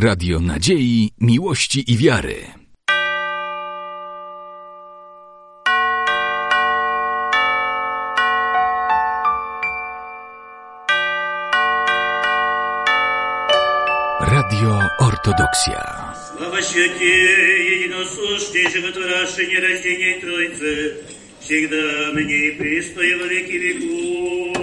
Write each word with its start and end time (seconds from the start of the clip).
Radio 0.00 0.40
Nadziei, 0.40 1.10
Miłości 1.20 1.92
i 1.92 1.96
Wiary. 1.96 2.36
Radio 14.20 14.80
Ortodoksja. 14.98 16.14
Слава 16.36 16.62
Святей, 16.62 17.82
единосущей, 17.82 18.70
животворящей, 18.70 19.48
нераздельной 19.48 20.20
Троицы, 20.20 20.94
всегда 21.40 22.12
ныне 22.14 22.36
и 22.48 22.50
присно 22.52 23.00
и 23.00 23.14
во 23.14 23.26
веки 23.26 23.56
веков. 23.58 24.57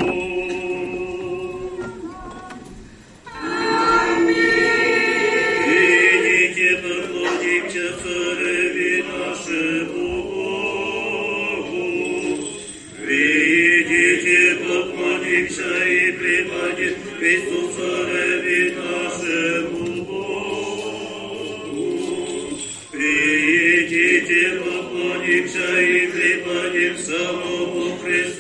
Идите, 22.93 24.61
поклонимся 24.61 25.81
и 25.81 26.07
припадем 26.09 26.99
самому 26.99 27.97
Христу 28.03 28.34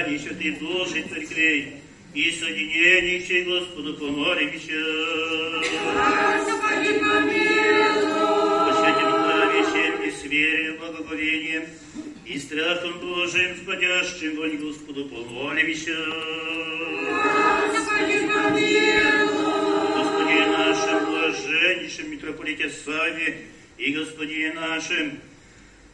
Достояние 0.00 0.18
святых 0.18 0.58
Божьих 0.60 1.08
церквей 1.08 1.82
и 2.14 2.30
соединение 2.32 3.20
всей, 3.20 3.44
Господу 3.44 3.94
помолимся. 3.94 4.72
Посвятим 8.66 9.10
главе 9.10 9.62
всем 9.64 10.02
и 10.02 10.10
с 10.10 10.24
верою, 10.24 10.78
благоговением 10.78 11.64
и 12.24 12.38
страхом 12.38 12.98
Божиим, 13.00 13.54
входящим 13.56 14.36
вонь 14.36 14.56
Господу 14.56 15.04
помолимся. 15.06 15.96
Господи 19.96 20.38
нашим 20.48 21.06
блаженнейшим 21.06 22.10
митрополите 22.10 22.70
сами 22.70 23.46
и 23.78 23.92
Господине 23.92 24.52
нашим, 24.54 25.18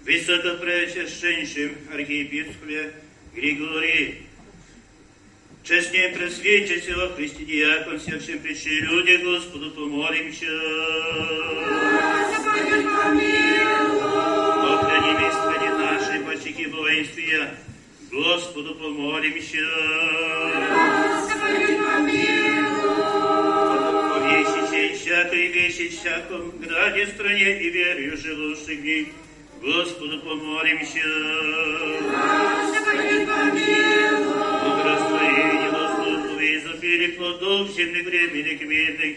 высокопреосвященнейшим 0.05 1.73
архиепископе 1.93 2.93
Григорий, 3.37 4.23
честнее 5.63 6.09
просвечите 6.09 6.95
во 6.95 7.09
Христе 7.11 7.45
диакон, 7.45 7.99
всех 7.99 8.23
всем 8.23 8.39
причи 8.39 8.81
люди, 8.81 9.17
Господу 9.17 9.71
помолимся. 9.73 10.47
Господи, 11.61 12.83
помилуй. 12.83 14.01
Охрани 14.73 15.13
мисли 15.21 15.69
наши, 15.69 16.21
почеки 16.25 16.67
воинствия, 16.71 17.55
Господу 18.11 18.75
помолимся. 18.75 19.67
Господи, 20.73 21.77
помилуй. 21.77 22.57
Вещи 24.31 24.95
всякой 24.97 25.47
вещи 25.49 25.89
всяком 25.89 26.53
граде, 26.59 27.07
стране 27.09 27.63
и 27.63 27.69
верою 27.69 28.17
живущих 28.17 28.81
дней, 28.81 29.13
Господу 29.63 30.21
помолимся. 30.21 31.01
Господи, 32.03 33.27
помилуй. 33.27 34.35
Благословение 34.63 35.71
воздуху 35.71 36.39
и 36.41 36.57
изобилие 36.59 37.09
плодов 37.11 37.71
земных 37.71 38.05
временных 38.05 38.61
мирных, 38.61 39.17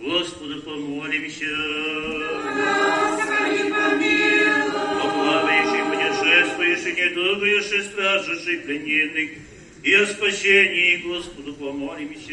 Господу 0.00 0.62
помолимся. 0.62 1.46
Господи, 2.56 3.62
помилуй. 3.70 5.02
О 5.02 5.08
плавающих, 5.14 5.84
путешествующих, 5.90 6.96
недугающих, 6.96 7.82
стражущих, 7.84 8.64
плененных, 8.64 9.30
и 9.82 9.94
о 9.94 10.06
спасении 10.06 10.96
Господу 10.96 11.52
помолимся. 11.54 12.32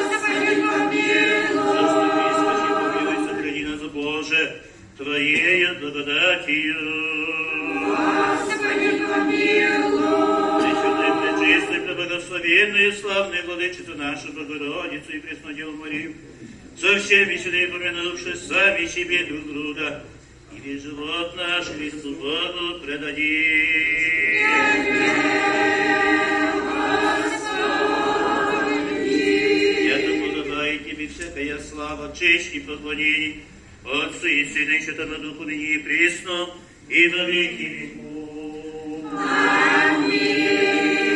Господи, 0.00 0.62
помилуй. 0.62 1.72
Заступи, 1.74 2.24
спаси, 2.38 2.68
помилуй, 2.80 3.18
сохрани 3.28 3.64
нас, 3.64 3.82
Боже, 3.92 4.62
Твоею 4.96 5.80
благодатью. 5.80 6.76
Господи, 7.86 8.90
помилуй. 9.08 10.60
Пресвятая, 10.60 11.12
пречистая, 11.20 11.80
преблагословенная, 11.80 12.92
славная 12.92 13.42
Владычица 13.44 13.94
наша, 13.96 14.28
Богородицу 14.28 15.12
и 15.12 15.20
Преснодеву 15.20 15.72
Марию, 15.72 16.14
со 16.78 16.98
всеми 16.98 17.36
сюда 17.36 17.72
помянувши 17.72 18.36
сами 18.36 18.86
себе 18.86 19.24
друг 19.24 19.46
друга, 19.46 20.02
и 20.64 20.64
весь 20.64 20.82
живот 20.82 21.36
наш 21.36 21.66
Христу 21.66 22.14
Богу 22.14 22.80
предадим. 22.84 24.44
Это 29.90 30.26
подобает 30.26 30.88
тебе 30.88 31.08
всякая 31.08 31.58
слава, 31.58 32.14
честь 32.16 32.54
и 32.54 32.60
поклонение, 32.60 33.42
Отцу 33.84 34.26
и 34.26 34.44
Сыну 34.52 34.72
и 34.72 34.80
Святому 34.80 35.16
Духу, 35.18 35.44
ныне 35.44 35.74
и 35.74 35.78
пресно, 35.78 36.50
и 36.88 37.08
во 37.08 37.24
веки 37.24 37.62
веков. 37.62 38.10
Блажен 39.10 41.13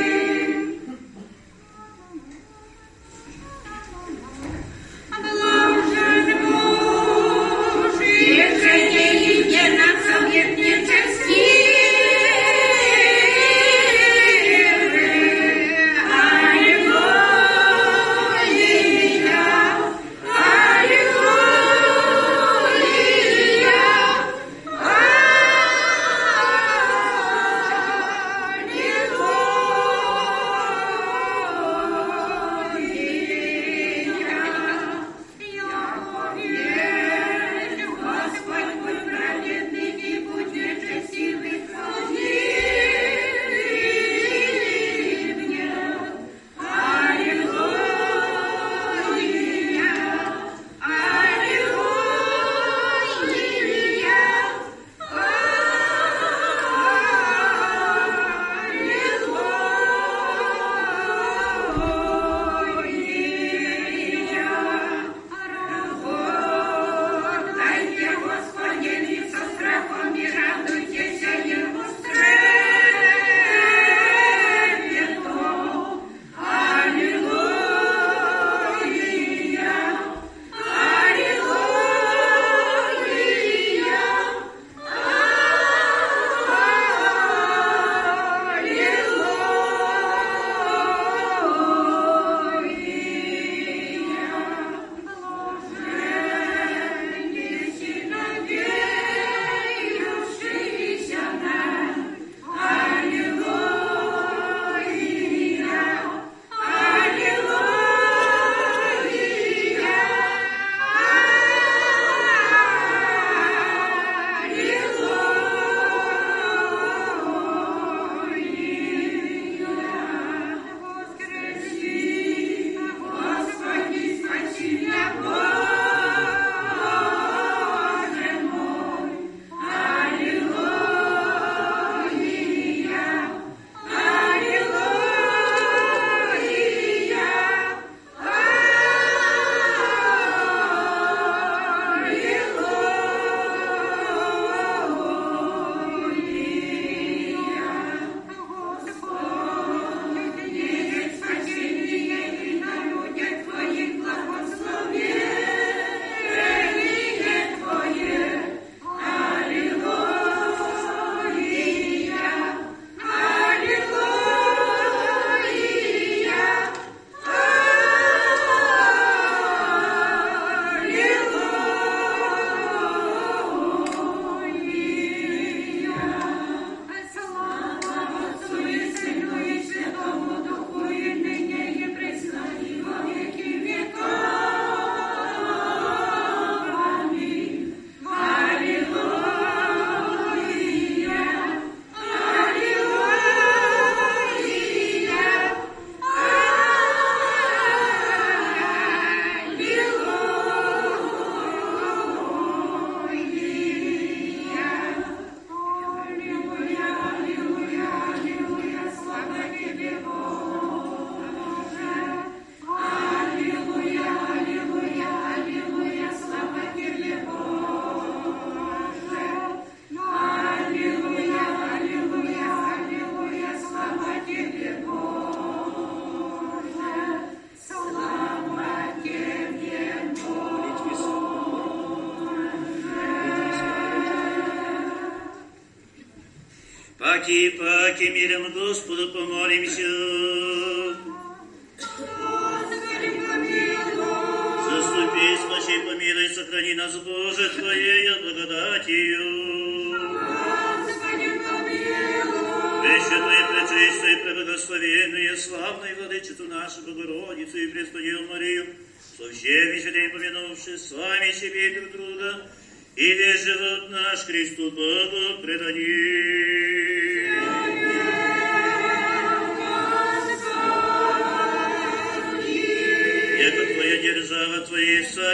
Архипа, 237.29 237.95
миром 238.09 238.51
Господу 238.53 239.09
помолимся. 239.09 239.98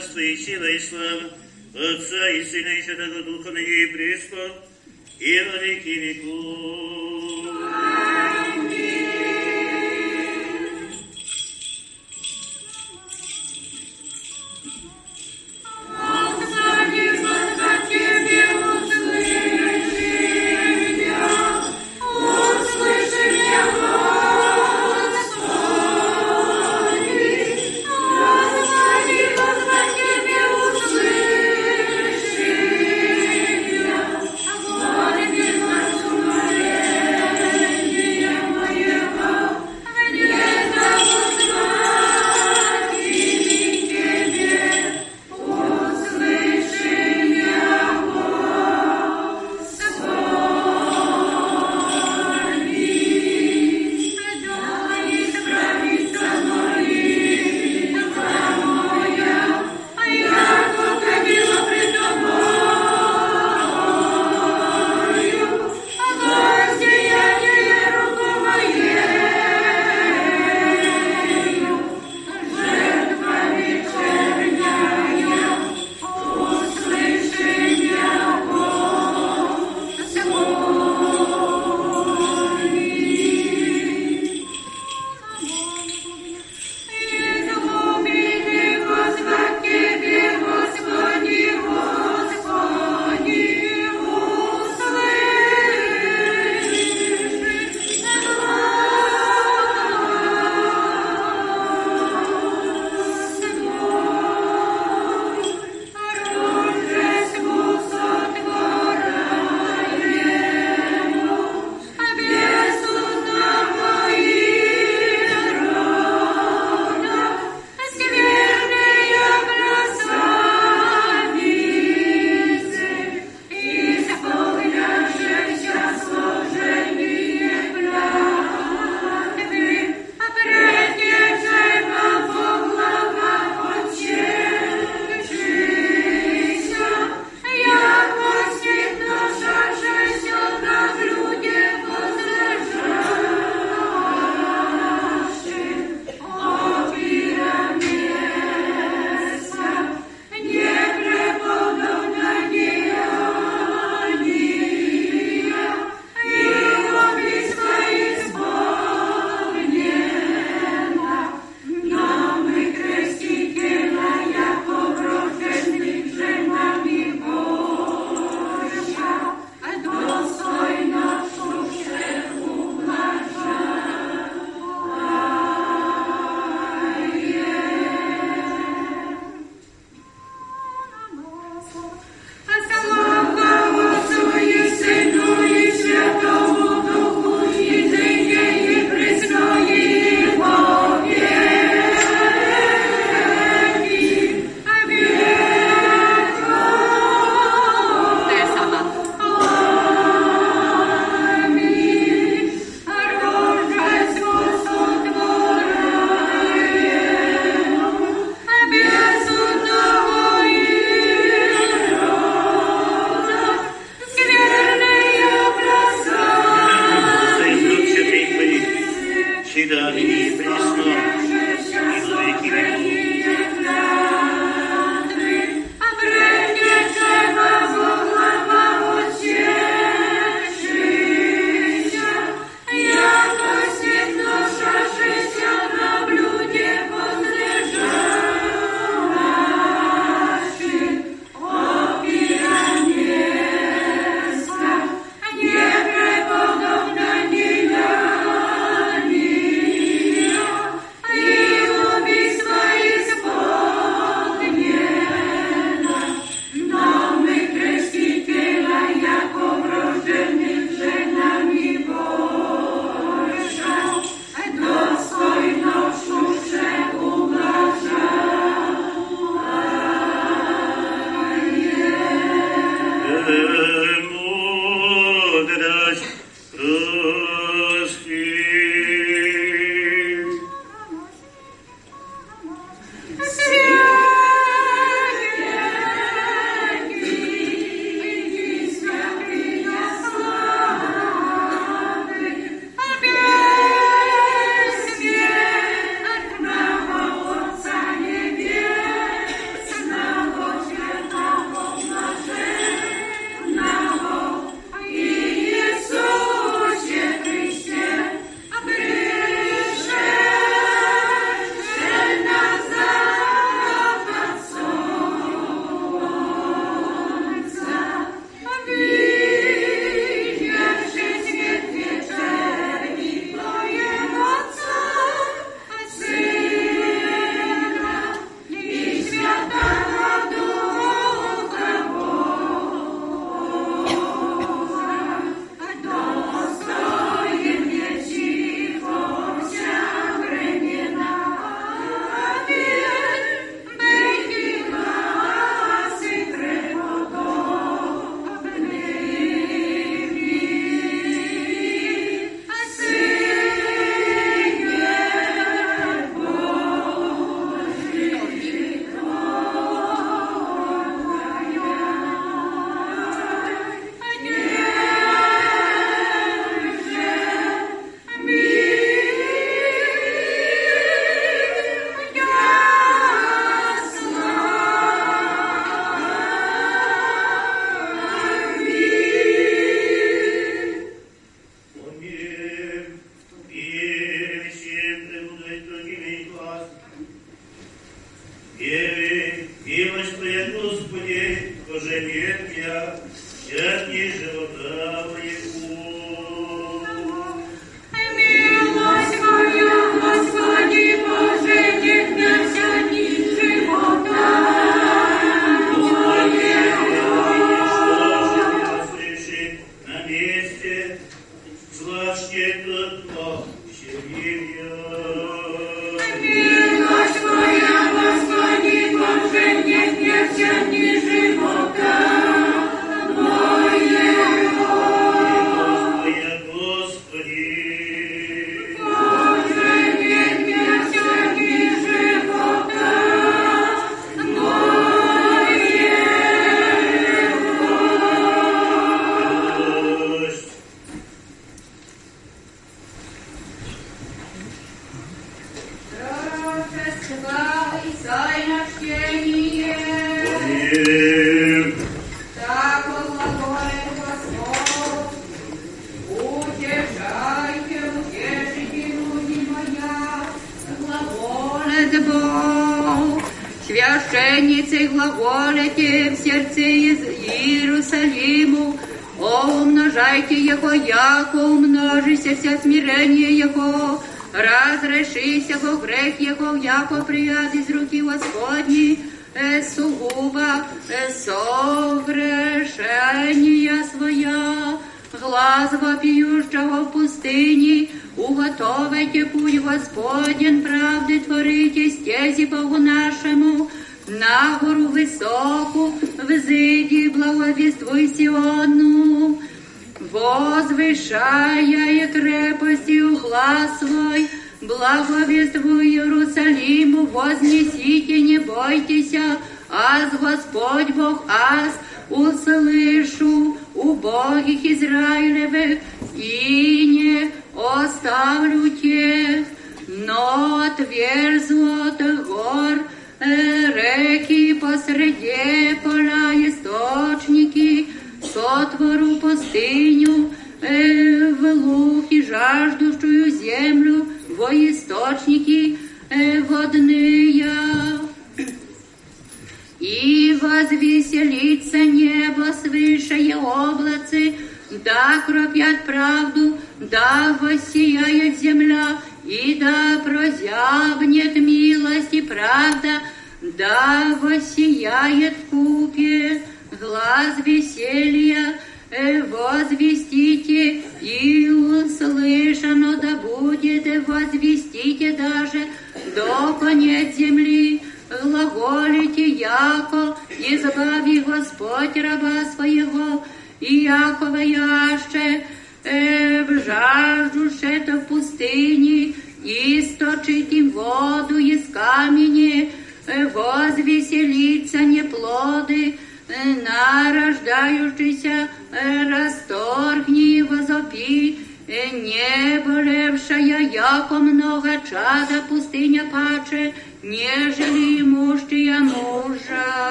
царство 0.00 0.18
и 0.18 0.36
сила 0.36 0.64
и 0.64 0.78
слава, 0.78 1.30
Отца 1.74 2.30
и 2.30 2.44
Сына 2.44 2.68
и 2.68 2.82
Святого 2.82 3.22
Духа, 3.22 3.50
ныне 3.50 3.84
и 3.84 3.86
пресно, 3.86 4.52
и 5.18 5.40
во 5.40 5.58
веки 5.58 5.88
веков. 5.88 6.99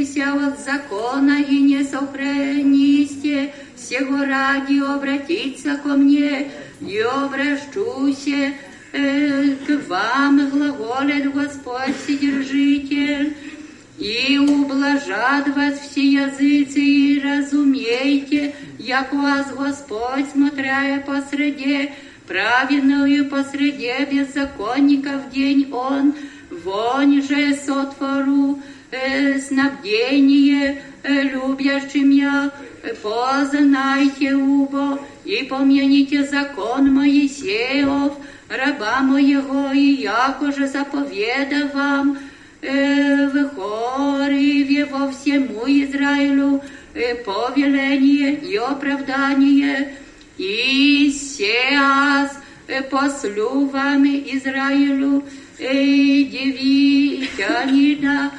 Уклонистеся 0.00 0.32
от 0.32 0.58
закона 0.60 1.42
и 1.42 1.60
не 1.60 1.84
сохранисте 1.84 3.52
всего 3.76 4.24
ради 4.24 4.80
обратиться 4.80 5.76
ко 5.76 5.90
мне, 5.90 6.50
и 6.80 6.98
обращуся 7.00 8.54
э, 8.92 9.54
к 9.66 9.88
вам, 9.88 10.48
глаголит 10.48 11.32
Господь 11.34 11.94
Вседержитель, 12.02 13.36
и 13.98 14.38
ублажат 14.38 15.48
вас 15.54 15.78
все 15.80 16.12
языцы, 16.12 16.80
и 16.80 17.20
разумейте, 17.20 18.54
як 18.78 19.12
вас 19.12 19.52
Господь, 19.54 20.30
смотря 20.32 21.04
посреди 21.06 21.90
праведную 22.26 23.28
посреди 23.28 23.92
беззаконников 24.10 25.30
день 25.30 25.70
Он, 25.72 26.14
вонь 26.50 27.22
же 27.22 27.54
сотвору, 27.54 28.60
снабдение 29.39 30.81
э, 31.03 31.21
любящим 31.23 32.11
я, 32.11 32.51
э, 32.83 32.93
познайте 32.95 34.35
убо, 34.35 34.99
и 35.23 35.43
помяните 35.43 36.23
закон 36.23 36.93
Моисеев, 36.93 38.13
раба 38.49 39.01
моего, 39.01 39.71
и 39.71 40.03
якоже 40.03 40.67
заповеда 40.67 41.69
вам, 41.73 42.17
э, 42.61 43.27
в 43.27 43.49
хоре 43.55 44.85
во 44.85 45.11
всему 45.11 45.65
Израилю, 45.67 46.61
э, 46.93 47.15
повеление 47.15 48.35
и 48.35 48.55
оправдание, 48.57 49.95
и 50.37 51.11
сеас 51.11 52.37
э, 52.67 52.81
послу 52.83 53.65
вам 53.67 54.05
Израилю, 54.05 55.23
э, 55.59 56.23
девитянина, 56.23 58.31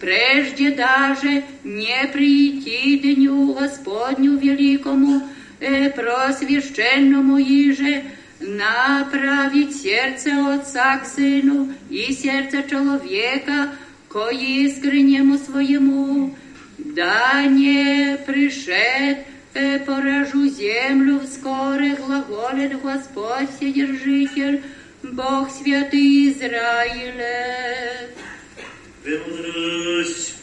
прежде 0.00 0.70
даже 0.70 1.44
не 1.64 2.06
прийти 2.12 2.98
дню 2.98 3.54
Господню 3.54 4.36
великому, 4.36 5.22
э, 5.60 5.90
просвященному 5.90 7.38
иже, 7.38 8.04
направить 8.40 9.76
сердце 9.76 10.30
Отца 10.54 10.98
к 10.98 11.06
Сыну 11.06 11.72
и 11.90 12.12
сердце 12.12 12.62
человека 12.68 13.70
ко 14.08 14.30
искреннему 14.30 15.38
своему, 15.38 16.34
да 16.78 17.44
не 17.44 18.18
пришед 18.26 19.18
э, 19.54 19.78
поражу 19.80 20.48
землю 20.48 21.20
вскоре, 21.20 21.94
глаголит 21.94 22.80
Господь 22.82 23.48
Вседержитель, 23.56 24.62
Бог 25.02 25.50
святый 25.50 26.30
Израиля. 26.30 28.10
Премудрость. 29.07 30.35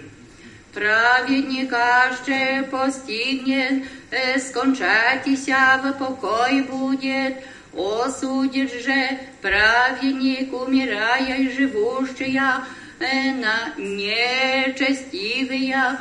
праведника 0.73 2.17
ще 2.23 2.63
постигнет, 2.71 3.83
э, 4.13 4.39
скончатися 4.39 5.81
в 5.83 5.95
покой 5.99 6.63
будет, 6.63 7.39
осудит 7.75 8.71
же 8.85 9.19
праведник, 9.43 10.53
умирая 10.53 11.39
и 11.39 11.51
живущая, 11.51 12.63
э, 13.01 13.33
на 13.33 13.73
нечестивия, 13.77 15.99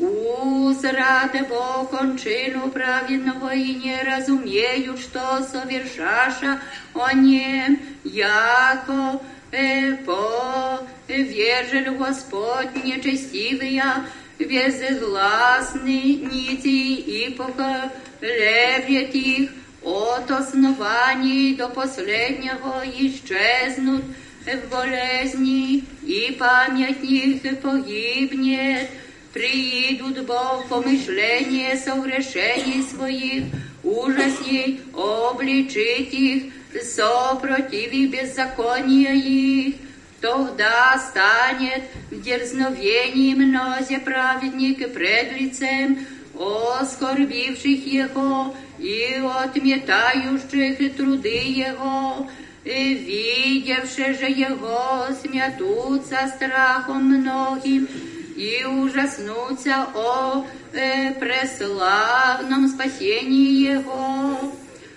Узрade 0.00 1.46
Бог 1.48 1.90
кончину 1.90 2.70
праведного 2.70 3.54
и 3.54 3.74
не 3.74 4.02
разумеют, 4.02 4.98
что 5.00 5.42
совершаша 5.42 6.60
о 6.94 7.12
нем, 7.12 7.78
яко 8.04 9.20
э, 9.52 9.96
по 9.96 10.80
вержель 11.08 11.90
Господь 11.90 12.84
нечестивыя, 12.84 14.06
безгласны 14.38 16.14
нити 16.30 17.00
и 17.00 17.30
поколеблет 17.34 19.14
их 19.14 19.50
от 19.82 20.30
оснований 20.30 21.54
до 21.54 21.68
последнего 21.68 22.82
исчезнут 22.98 24.04
в 24.44 24.68
болезни, 24.70 25.84
и 26.02 26.36
памятник 26.38 27.60
погибнет, 27.60 28.90
приидут 29.33 30.25
Бог 30.25 30.67
помышление 30.67 31.75
согрешений 31.77 32.83
своих, 32.83 33.45
ужас 33.83 34.33
ей 34.45 34.81
обличить 34.93 36.13
их, 36.13 36.53
сопротиви 36.83 38.07
беззакония 38.07 39.13
их, 39.13 39.75
тогда 40.21 40.97
станет 40.97 41.83
в 42.09 42.21
дерзновении 42.21 43.33
мнозе 43.33 43.99
праведник 43.99 44.93
пред 44.93 45.33
лицем 45.39 46.05
оскорбивших 46.37 47.85
его 47.85 48.55
и 48.79 49.21
отметающих 49.43 50.95
труды 50.95 51.29
его, 51.29 52.29
и 52.63 52.93
видевши 52.93 54.13
же 54.13 54.27
его, 54.27 55.07
смятутся 55.21 56.31
страхом 56.35 57.05
многим, 57.05 57.87
и 58.36 58.64
ужаснутся 58.64 59.86
о 59.94 60.46
э, 60.72 61.14
преславном 61.14 62.68
спасении 62.68 63.72
Его. 63.72 64.52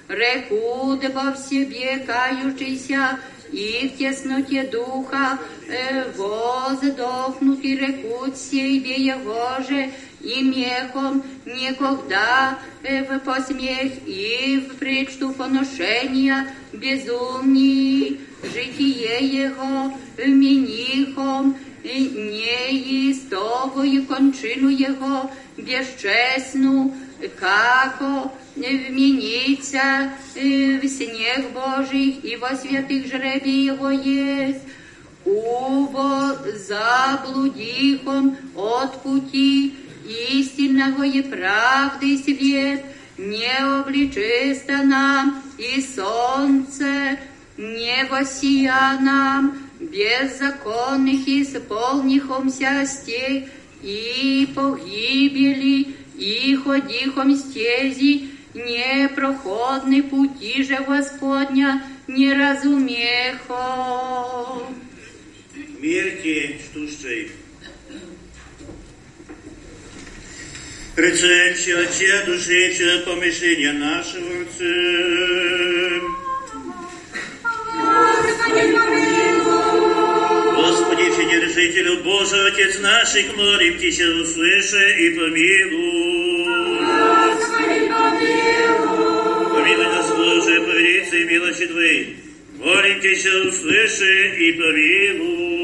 Рекут 0.08 1.04
во 1.14 1.36
себе 1.36 2.00
кающийся 2.00 3.20
и 3.52 3.92
в 3.94 3.98
тесноте 3.98 4.64
духа 4.64 5.40
э, 5.68 6.12
воздохнут 6.18 7.64
и 7.64 7.76
рекут 7.76 8.38
себе 8.38 8.96
Его 8.96 9.58
же 9.68 9.92
и 10.22 10.44
мехом 10.44 11.24
никогда 11.46 12.60
э, 12.84 13.04
в 13.04 13.20
посмех 13.20 13.94
и 14.06 14.68
в 14.68 14.76
причту 14.78 15.32
поношения 15.32 16.48
безумней 16.74 18.20
житие 18.44 19.44
Его 19.46 19.94
менихом 20.18 21.56
не 21.85 22.71
істовою 22.71 24.07
кончину 24.07 24.71
Його 24.71 25.31
безчесну, 25.59 26.95
како 27.41 28.31
вміниться 28.57 30.11
в 30.35 30.89
снег 30.89 31.53
Божий 31.53 32.21
и 32.23 32.37
во 32.37 32.55
святых 32.57 33.07
жребий 33.07 33.67
Его 33.67 33.91
есть. 33.91 34.63
Убо 35.25 36.37
заблудихом 36.69 38.37
от 38.55 39.03
пути 39.03 39.75
истинного 40.31 41.05
и 41.05 41.23
правды 41.23 42.19
свет, 42.19 42.85
не 43.17 43.57
обличиста 43.59 44.83
нам 44.83 45.43
и 45.57 45.81
солнце, 45.81 47.19
не 47.57 48.05
воссия 48.11 48.99
нам, 49.01 49.57
беззаконных 49.84 51.28
исполнихомся 51.28 52.86
стей, 52.86 53.48
и 53.82 54.48
погибели, 54.54 55.96
и 56.18 56.56
ходихом 56.56 57.36
стези, 57.36 58.30
непроходны 58.54 60.04
пути 60.04 60.64
же 60.64 60.78
Господня 60.86 61.84
не 62.08 62.34
разумехо. 62.34 63.54
Мирте 65.80 66.60
штушей. 66.60 67.32
Речемся 70.98 71.80
Отця 71.80 72.26
души, 72.26 72.72
все 72.74 73.00
помышления 73.06 73.72
нашего 73.72 74.42
Отца. 74.42 76.23
Господи, 80.57 81.11
Вседержителю 81.11 82.03
Божий, 82.03 82.49
Отец 82.49 82.79
наших, 82.81 83.37
молим 83.37 83.79
Тебя, 83.79 84.23
услыши 84.23 84.97
и 84.99 85.11
помилуй. 85.11 86.79
Помилуй 89.55 89.87
нас, 89.87 90.11
Боже, 90.11 90.61
по 90.63 90.71
велице 90.71 91.23
и 91.23 91.25
милости 91.25 91.67
Твоей. 91.67 92.17
Молим 92.59 93.01
Тебя, 93.01 93.49
услыши 93.49 94.37
и 94.39 94.53
помилуй. 94.53 95.55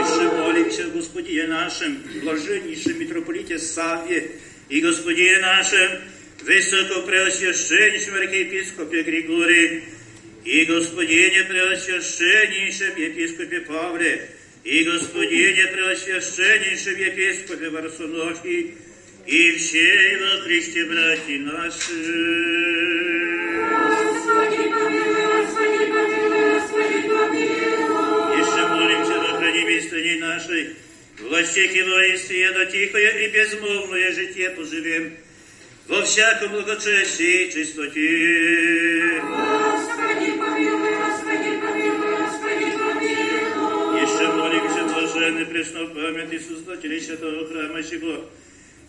Еще 0.00 0.30
молимся, 0.36 0.84
Господи 0.94 1.44
нашим, 1.48 2.02
блаженнейшем 2.22 2.98
митрополите 2.98 3.58
Савве 3.58 4.30
и 4.72 4.80
Господе 4.80 5.38
нашем, 5.40 6.00
высоко 6.44 7.02
преосвященнейшем 7.02 8.14
архиепископе 8.14 9.02
Григории, 9.02 9.84
и 10.46 10.64
Господине 10.64 11.44
преосвященнейшем 11.44 12.96
епископе 12.96 13.60
Павле, 13.60 14.30
и 14.64 14.82
Господине 14.84 15.66
преосвященнейшем 15.74 16.96
епископе 16.96 17.68
Варсуновке, 17.68 18.70
и 19.26 19.50
всей 19.58 20.16
во 20.16 20.40
Христе 20.40 20.86
братья 20.86 21.38
наши. 21.40 21.92
Господи, 24.00 24.70
помилуй, 24.72 25.26
Господи, 25.36 25.84
помилуй, 25.92 26.60
Господи, 26.60 27.00
помилуй. 27.12 28.38
Еще 28.40 28.62
молимся 28.68 29.16
на 29.20 29.36
хранении 29.36 29.80
стране 29.80 30.16
нашей, 30.16 30.76
во 31.30 31.42
всех 31.42 31.74
его 31.74 31.98
истие, 32.14 32.50
до 32.52 32.66
тихое 32.66 33.26
и 33.26 33.30
безмолвное 33.30 34.12
житие 34.12 34.50
поживем, 34.50 35.12
во 35.88 36.02
всяком 36.02 36.52
благочестии 36.52 37.46
и 37.46 37.52
чистоте. 37.52 39.20
Господи, 39.22 40.32
помилуй, 40.38 40.94
Господи, 40.96 41.60
помилуй, 41.60 42.16
Господи, 42.18 42.70
помилуй. 42.78 44.02
Еще 44.02 44.32
молимся, 44.32 44.84
блаженный 44.84 45.46
преснопамятный 45.46 46.40
Создатель 46.40 47.00
Святого 47.00 47.46
Храма 47.46 47.82
сего, 47.82 48.30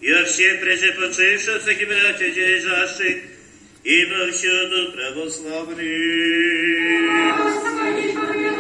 и 0.02 0.12
о 0.12 0.26
всех 0.26 0.60
прежде 0.62 0.92
почивших 0.94 1.82
и 1.82 1.86
братьях 1.86 2.36
лежащих, 2.36 3.24
и 3.84 4.06
повсюду 4.06 4.92
православных. 4.94 5.78
Господи, 7.38 8.14
помилуй, 8.14 8.53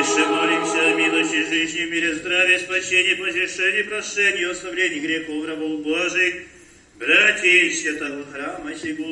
Еще 0.00 0.26
молимся 0.28 0.80
о 0.80 0.94
милости 0.94 1.44
жизни, 1.50 1.80
мире, 1.84 2.14
здравия, 2.14 2.58
спасении, 2.58 3.16
посещении, 3.16 3.82
прощении, 3.82 4.50
оставлении 4.50 4.98
грехов 4.98 5.46
рабов 5.46 5.82
Божьих, 5.82 6.44
братьев 6.98 7.74
Святого 7.74 8.24
Храма 8.32 8.74
сего. 8.74 9.04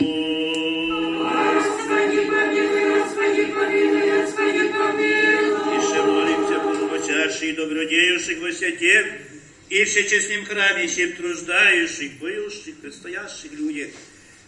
Господи, 1.52 2.24
помилуй, 2.24 3.00
Господи, 3.00 3.44
помилуй, 3.52 4.22
Господи, 4.22 4.72
помилуй. 4.72 5.76
Еще 5.76 6.02
молимся, 6.04 6.58
полумочащих, 6.58 7.56
добродеющих 7.56 8.38
во 8.38 8.50
святе, 8.50 9.20
и 9.68 9.84
всечестным 9.84 10.46
храме 10.46 10.86
всем 10.86 11.12
труждающих, 11.12 12.18
поющих, 12.18 12.76
предстоящих 12.76 13.52
людях, 13.52 13.88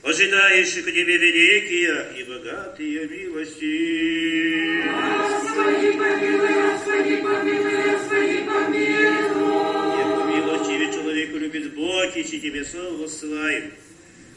ожидающих 0.02 0.84
Тебе 0.84 1.16
великие 1.18 2.06
и 2.18 2.24
богатые 2.24 3.08
милости. 3.08 4.82
Господи, 4.88 5.92
помилуй, 5.98 6.54
Господи, 6.54 7.16
помилуй, 7.16 7.76
Господи, 7.90 8.38
помилуй. 8.48 9.98
Яко 10.00 10.22
милостивый 10.24 10.92
человеку 10.92 11.36
любит 11.38 11.74
Бог, 11.74 12.16
и 12.16 12.24
Тебе 12.24 12.64
слово 12.64 13.06
ссылаем. 13.06 13.72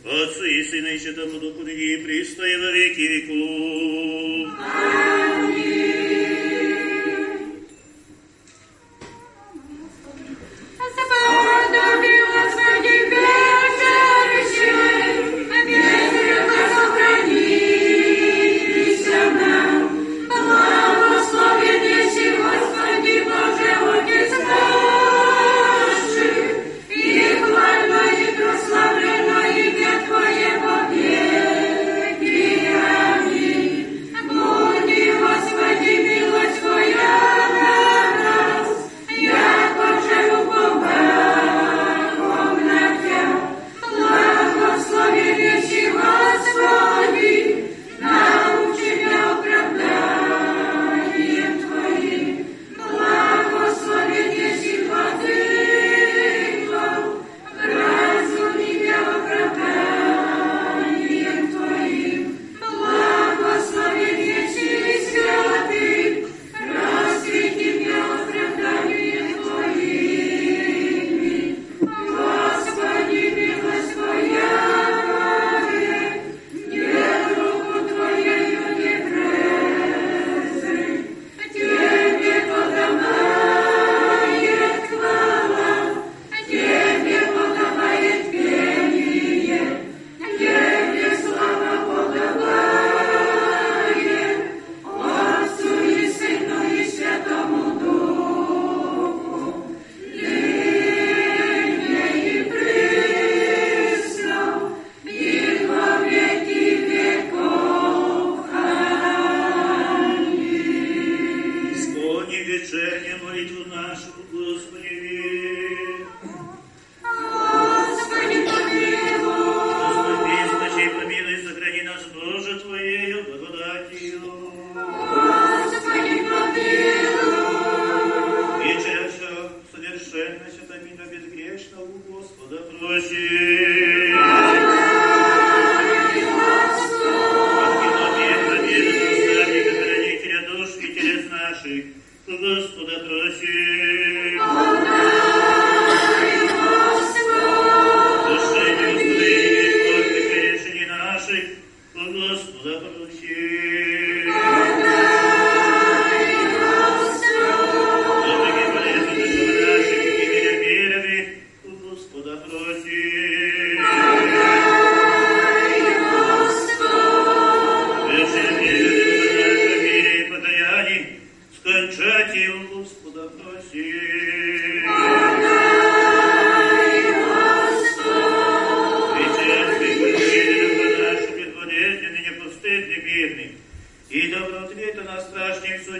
Отцу 0.04 0.44
и 0.44 0.64
Сыну 0.64 0.90
и 0.90 1.00
Святому 1.00 1.40
Духу, 1.40 1.66
и 1.66 1.98
присно 2.04 2.44
и 2.44 2.58
во 2.58 2.72
веки 2.72 3.00
веков. 3.00 4.50
Западали, 10.96 12.16
Господи, 12.34 12.94
вечерщи, 13.10 13.53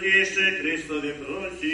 Este 0.04 0.58
Cristo 0.60 0.94
de 1.00 1.14
prunții, 1.22 1.73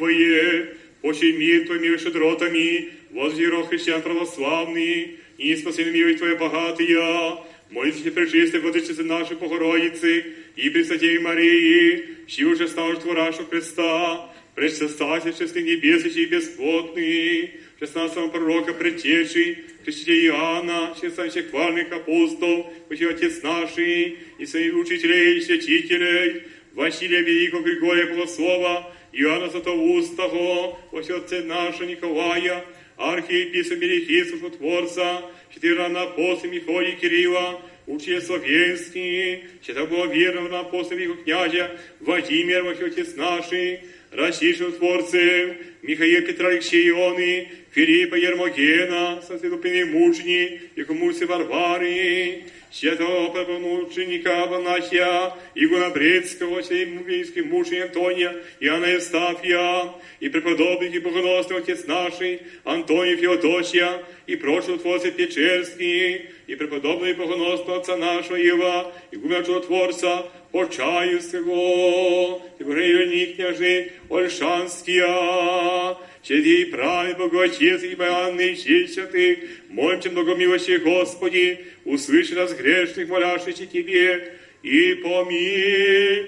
Твое, 0.00 0.74
пощи 1.02 1.32
мир 1.32 1.66
Твоими 1.66 1.96
щедротами, 1.96 2.90
возверо 3.10 3.62
христиан 3.64 4.02
православный, 4.02 5.18
и 5.38 5.56
спаси 5.56 5.84
милость 5.84 6.18
Твоя 6.18 6.36
богатая, 6.36 7.38
молитесь 7.70 8.12
пречистой 8.12 8.60
Владычице 8.60 9.02
нашей 9.02 9.36
Богородицы 9.36 10.24
и 10.56 10.70
Пресвятей 10.70 11.18
Марии, 11.18 12.04
щи 12.26 12.44
уже 12.44 12.68
ставишь 12.68 12.98
Творашу 12.98 13.46
Христа, 13.46 14.32
предстастася 14.54 15.32
честный 15.32 15.62
небесный 15.62 16.10
и 16.10 16.26
бесплотный, 16.26 17.50
шестнадцатого 17.78 18.28
пророка 18.28 18.72
предтечи, 18.72 19.64
крестителя 19.84 20.26
Иоанна, 20.26 20.96
честных 21.00 21.50
хвальных 21.50 21.92
апостолов, 21.92 22.66
Божий 22.88 23.10
Отец 23.10 23.42
наший, 23.42 24.18
и 24.38 24.46
своих 24.46 24.74
учителей 24.76 25.38
и 25.38 25.40
святителей, 25.42 26.42
Василия 26.74 27.22
Великого 27.22 27.62
Григория 27.62 28.06
Богослова, 28.06 28.92
Иоанна 29.12 29.48
Златоустого, 29.48 30.78
Божий 30.90 31.16
Отца 31.16 31.40
нашего 31.42 31.84
Николая, 31.84 32.64
архиепископа 32.96 33.80
Мелихиса 33.80 34.50
Творца, 34.50 35.22
четыре 35.54 35.82
апостола 35.82 36.50
Михаила 36.50 36.92
Кирилла, 36.92 37.60
учителя 37.86 38.20
Словенский, 38.20 39.44
святого 39.64 40.06
верного 40.06 40.60
апостола 40.60 40.98
Великого 40.98 41.22
князя 41.22 41.70
Владимир, 42.00 42.64
Божий 42.64 42.86
Отец 42.88 43.14
наший, 43.16 43.80
Российских 44.12 44.78
творцев, 44.78 45.56
Михаила 45.82 46.22
Петра 46.22 46.48
Алексея 46.48 46.90
Ионы, 46.90 47.48
Филиппа 47.72 48.14
Ермогена, 48.14 49.20
Святопины 49.26 49.84
Мучни, 49.86 50.60
и 50.74 50.82
Комусы 50.84 51.26
Варвары, 51.26 52.44
святого 52.70 53.30
правонученика 53.32 54.42
Аванасия, 54.42 55.32
Игуна 55.54 55.90
Брецкого, 55.90 56.62
святеймубийский 56.62 57.42
мужей 57.42 57.84
Антония, 57.84 58.34
Иоанна 58.60 58.86
Евстафия, 58.86 59.92
и 60.20 60.28
преподобный 60.28 60.88
и 60.88 60.98
богоносный 60.98 61.58
отец 61.58 61.86
наший, 61.86 62.42
Антоний 62.64 63.16
Феодосия, 63.16 64.04
и 64.26 64.36
прошлый 64.36 64.78
творцы 64.78 65.10
Печерский, 65.10 66.30
и 66.46 66.54
преподобный 66.54 67.10
и 67.10 67.14
богоносный 67.14 67.76
отца 67.76 67.96
нашего 67.96 68.36
Ева, 68.36 68.92
и 69.10 69.16
гумя 69.16 69.42
чудотворца, 69.42 70.26
Почаевского, 70.52 72.42
и 72.58 72.64
богоявленик 72.64 73.36
княжны 73.36 73.92
Ольшанския, 74.08 75.96
Чеди 76.22 76.62
и 76.62 76.64
правый 76.64 77.14
Богоотец 77.14 77.82
и 77.84 77.94
Иоанны, 77.94 78.56
честь 78.56 78.94
святых, 78.94 79.38
молимся 79.68 80.10
многомилости 80.10 80.76
Господи, 80.78 81.66
услыши 81.84 82.34
нас 82.34 82.52
грешных, 82.52 83.08
молящихся 83.08 83.66
Тебе, 83.66 84.34
и 84.62 84.94
помилуй 84.94 86.26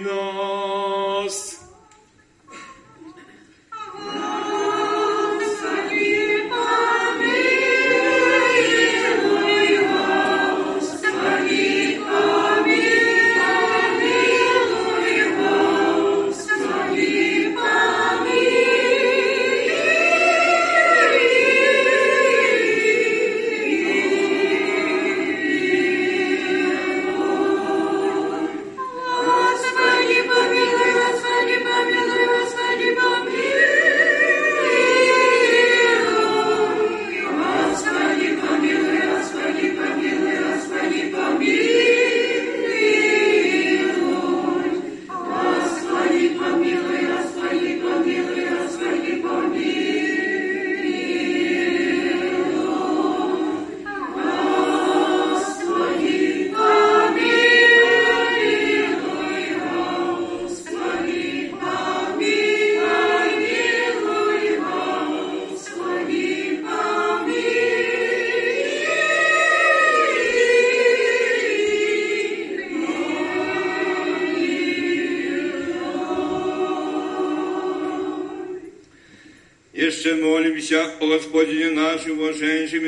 нас. 0.00 1.53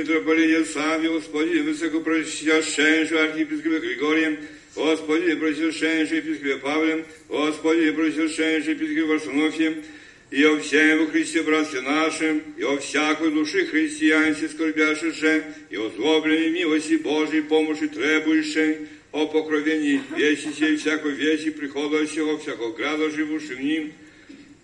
Митрополите 0.07 0.65
Саве, 0.65 1.09
Господине 1.09 1.63
высокопросвященнейшем 1.63 3.17
архиепископе 3.17 3.79
Григорием, 3.79 4.37
Господине 4.75 5.35
просвященнейшем 5.35 6.17
епископе 6.17 6.57
Павлем, 6.57 7.05
Господине 7.29 7.91
просвященнейшем 7.91 8.73
епископе 8.73 9.03
Варсонофием, 9.03 9.83
и 10.29 10.43
о 10.43 10.59
всем 10.59 10.99
во 10.99 11.07
Христе 11.07 11.41
братстве 11.41 11.81
нашем, 11.81 12.41
и 12.57 12.63
о 12.63 12.77
всякой 12.77 13.31
души 13.31 13.65
христианстве 13.65 14.49
скорбящей, 14.49 15.43
и 15.69 15.77
о 15.77 15.89
злобленной 15.89 16.51
милости 16.51 16.95
Божьей 16.95 17.41
помощи 17.41 17.87
требующей, 17.87 18.87
о 19.11 19.27
покровении 19.27 20.01
вещи 20.15 20.49
сей, 20.57 20.77
всякой 20.77 21.11
вещи 21.11 21.49
прихода 21.49 22.05
всего, 22.05 22.37
всякого 22.37 22.73
града 22.73 23.09
живущих 23.09 23.57
в 23.57 23.61
ним, 23.61 23.93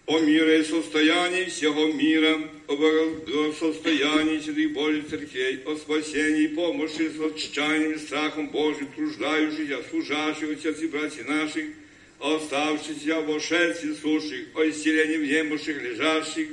о 0.09 0.21
мире 0.21 0.61
и 0.61 0.65
состоянии 0.65 1.45
всего 1.45 1.87
мира, 1.87 2.41
о 2.67 2.77
благосостоянии 2.77 4.41
святых 4.41 4.73
Божьих 4.73 5.09
церквей, 5.09 5.61
о 5.67 5.77
спасении 5.77 6.45
и 6.45 6.49
помощи 6.49 7.11
с 7.11 7.21
отчаянием 7.21 7.93
и 7.93 7.99
страхом 7.99 8.49
Божьим, 8.49 8.89
труждающихся, 8.97 9.85
служащих 9.91 10.51
отец 10.51 10.81
и 10.81 10.87
братьев 10.87 11.29
наших, 11.29 11.67
о 12.21 12.37
оставшихся, 12.37 13.21
вошедших, 13.21 13.99
слушающих, 14.01 14.47
о 14.55 14.69
исцелении 14.71 15.19
внемущих, 15.19 15.83
лежащих, 15.83 16.49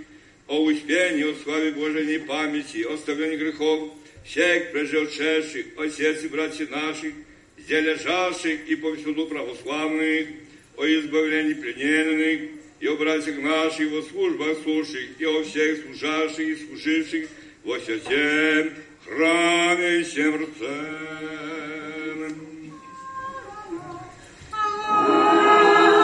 о 0.48 0.62
успении, 0.62 1.24
о 1.24 1.34
славе 1.41 1.72
Божьей 1.72 2.20
памяти, 2.20 2.84
о 2.84 2.96
оставлении 2.96 3.38
грехов, 3.38 3.93
всех 4.26 4.74
преживших, 4.74 5.66
о 5.78 5.89
сердце 5.89 6.28
братьев 6.28 6.70
наших, 6.72 7.14
где 7.58 7.80
лежащих 7.80 8.68
и 8.68 8.76
повсюду 8.76 9.28
православных, 9.28 10.28
о 10.76 10.86
избавлении 10.86 11.54
плененных, 11.54 12.50
и 12.81 12.87
о 12.87 12.97
братьях 12.97 13.37
наших 13.39 13.93
во 13.93 14.03
службах 14.03 14.57
слушающих, 14.62 15.20
и 15.20 15.24
о 15.26 15.43
всех 15.45 15.83
служащих 15.85 16.41
и 16.41 16.57
служивших 16.57 17.28
во 17.62 17.78
святем 17.78 18.74
храме 19.05 20.05
сердце. 20.05 20.70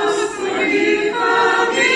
Господи, 0.05 1.13
помилуй, 1.13 1.96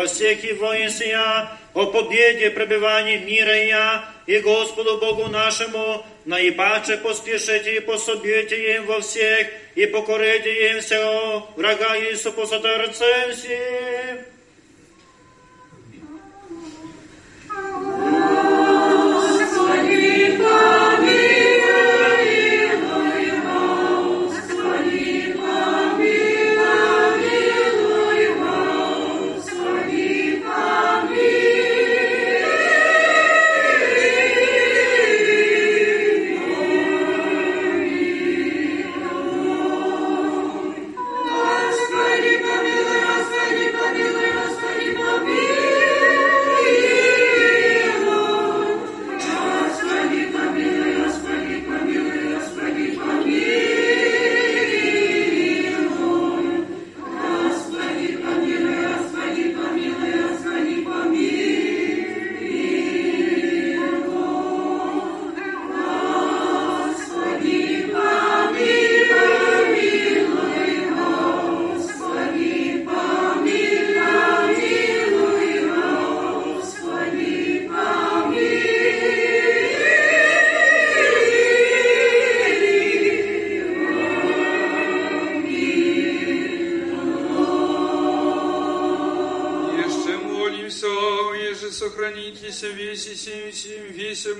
во 0.00 0.06
всех 0.06 0.42
его 0.42 0.72
сия, 0.88 1.48
о 1.74 1.86
победе 1.86 2.50
пребывании 2.50 3.18
в 3.18 3.24
мире 3.26 3.68
я, 3.68 4.04
и 4.26 4.38
Господу 4.38 4.96
Богу 4.96 5.28
нашему, 5.28 6.06
наипаче 6.24 6.96
поспешите 6.96 7.76
и 7.76 7.80
пособите 7.80 8.76
им 8.76 8.86
во 8.86 9.00
всех, 9.02 9.48
и 9.74 9.84
покорите 9.86 10.70
им 10.70 10.80
всего 10.80 11.46
врага 11.56 11.98
Иису 11.98 12.32
посотерцем 12.32 13.32
всем. 13.34 14.24
Господи, 19.12 20.38
помилуй, 20.38 20.89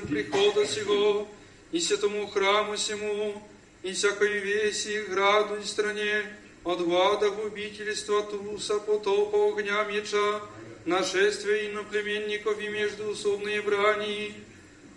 прихода 0.10 0.66
сего, 0.66 1.28
и 1.72 1.80
святому 1.80 2.28
храму 2.28 2.78
сему, 2.78 3.42
и 3.84 3.94
всякой 3.94 4.40
веси, 4.40 5.04
граду 5.10 5.58
и 5.58 5.66
стране, 5.66 6.24
от 6.64 6.82
глада 6.82 7.30
губительства, 7.30 8.24
туса, 8.24 8.80
потопа, 8.80 9.50
огня, 9.50 9.84
меча, 9.84 10.42
нашествия 10.86 11.70
иноплеменников 11.70 12.60
и 12.60 12.68
междуусобные 12.68 13.62
брани, 13.62 14.34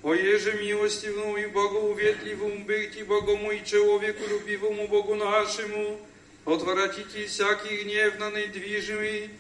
о 0.03 0.15
еже 0.15 0.53
милостивому 0.53 1.37
и 1.37 1.47
богоуветливому 1.47 2.65
быти 2.65 3.03
Богому 3.03 3.51
и 3.51 3.65
человеку 3.65 4.23
любивому 4.31 4.87
Богу 4.87 5.17
нашему, 5.17 6.01
отворотите 6.45 7.27
всякий 7.27 7.83
гнев 7.83 8.19
на 8.19 8.31
недвижимый, 8.31 9.31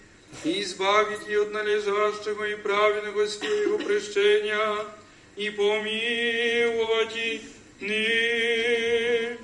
и 0.44 0.62
избавите 0.62 1.40
от 1.40 1.52
належащего 1.52 2.44
и 2.44 2.56
праведного 2.56 3.26
своего 3.26 3.78
прещения, 3.78 4.84
и 5.36 5.50
помиловать 5.50 7.16
ны. 7.80 9.36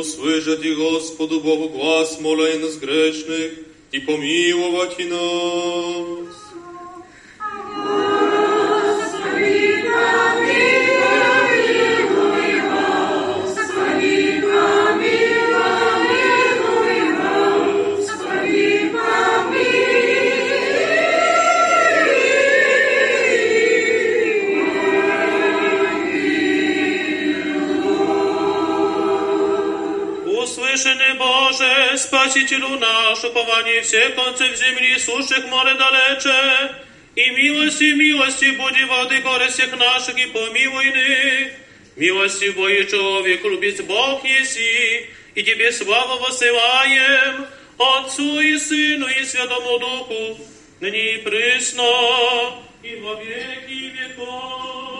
Еже 0.00 0.08
услышати 0.08 0.74
Господу 0.74 1.40
Богу 1.40 1.68
глас 1.68 2.20
моля 2.20 2.58
нас 2.58 2.76
грешных 2.76 3.52
и 3.92 4.00
помиловать 4.00 4.98
и 4.98 5.04
нас. 5.04 6.36
Господи, 8.96 9.82
помилуй, 9.82 10.69
Спасителю 31.97 32.77
наш, 32.77 33.23
упование 33.23 33.81
всех 33.81 34.15
концев 34.15 34.55
земли, 34.57 34.97
суших 34.99 35.45
море 35.47 35.73
далече, 35.75 36.75
и 37.15 37.29
милости, 37.31 37.93
милости, 37.93 38.51
буди 38.57 38.83
воды 38.83 39.19
горы 39.21 39.47
всех 39.47 39.77
наших, 39.77 40.17
и 40.17 40.25
помилуй 40.25 40.91
ны. 40.91 41.51
Милости 41.95 42.49
Божий 42.49 42.85
человек, 42.87 43.43
любит 43.45 43.85
Бог 43.85 44.25
еси, 44.25 45.09
и 45.33 45.43
Тебе 45.43 45.71
славу 45.71 46.23
посылаем, 46.23 47.47
Отцу 47.77 48.41
и 48.41 48.57
Сыну 48.57 49.07
и 49.07 49.23
Святому 49.23 49.79
Духу, 49.79 50.37
ныне 50.81 51.15
и 51.15 51.17
присно, 51.19 51.83
и 52.83 52.95
во 52.97 53.15
веки 53.21 53.93
веков. 53.95 54.98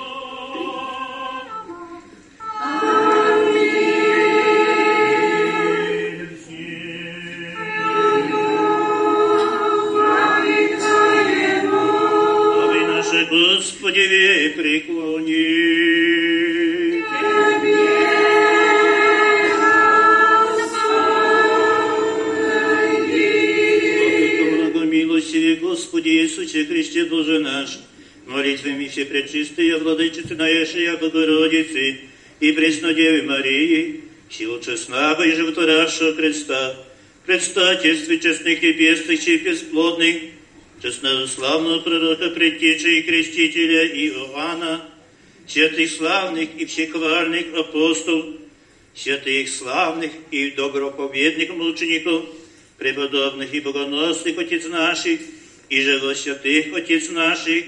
Господи, 13.30 14.52
преклони. 14.56 15.44
Благомилостиве 24.72 25.56
Господи 25.56 26.08
Иисусе 26.08 26.64
Христе 26.64 27.04
Боже 27.04 27.38
наш, 27.38 27.78
молитвами 28.26 28.88
все 28.88 29.04
пречистые, 29.04 29.78
владычественная 29.78 30.96
Богородицы 30.96 32.00
и 32.40 32.50
Преснодевы 32.50 33.22
Марии, 33.22 34.00
силу 34.28 34.58
честного 34.58 35.22
и 35.22 35.32
животворящего 35.36 36.14
креста, 36.14 36.84
предстательстве 37.26 38.18
честных 38.18 38.60
небесных 38.60 39.28
и 39.28 39.36
бесплодных, 39.36 40.16
честнославного 40.81 41.79
пророка, 41.79 42.29
предтеча 42.29 42.89
и 42.89 43.01
крестителя 43.01 43.87
Иоанна, 43.87 44.85
святых 45.47 45.91
славных 45.91 46.49
и 46.57 46.65
всехвальных 46.65 47.53
апостолов, 47.55 48.35
святых 48.93 49.49
славных 49.49 50.11
и 50.31 50.51
доброповедных 50.51 51.49
мучеников, 51.55 52.25
преподобных 52.77 53.53
и 53.53 53.59
богоносных 53.59 54.37
отец 54.37 54.65
наших, 54.67 55.19
и 55.69 55.81
живосвятых 55.81 56.75
отец 56.75 57.09
наших, 57.09 57.65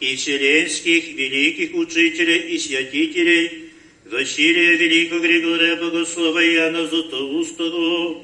и 0.00 0.16
вселенских 0.16 1.14
великих 1.14 1.74
учителей 1.74 2.54
и 2.54 2.58
святителей, 2.58 3.70
Василия 4.04 4.76
Великого 4.76 5.20
Григория 5.20 5.76
Богослова 5.76 6.42
и 6.42 6.54
Иоанна 6.54 6.86
Златоустого, 6.86 8.22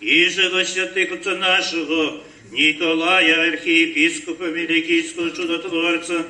и 0.00 0.28
живосвятых 0.28 1.12
отца 1.12 1.36
нашего, 1.36 2.22
Николая, 2.51 3.47
архиепископа 3.47 4.43
Великийского 4.43 5.31
чудотворца, 5.31 6.27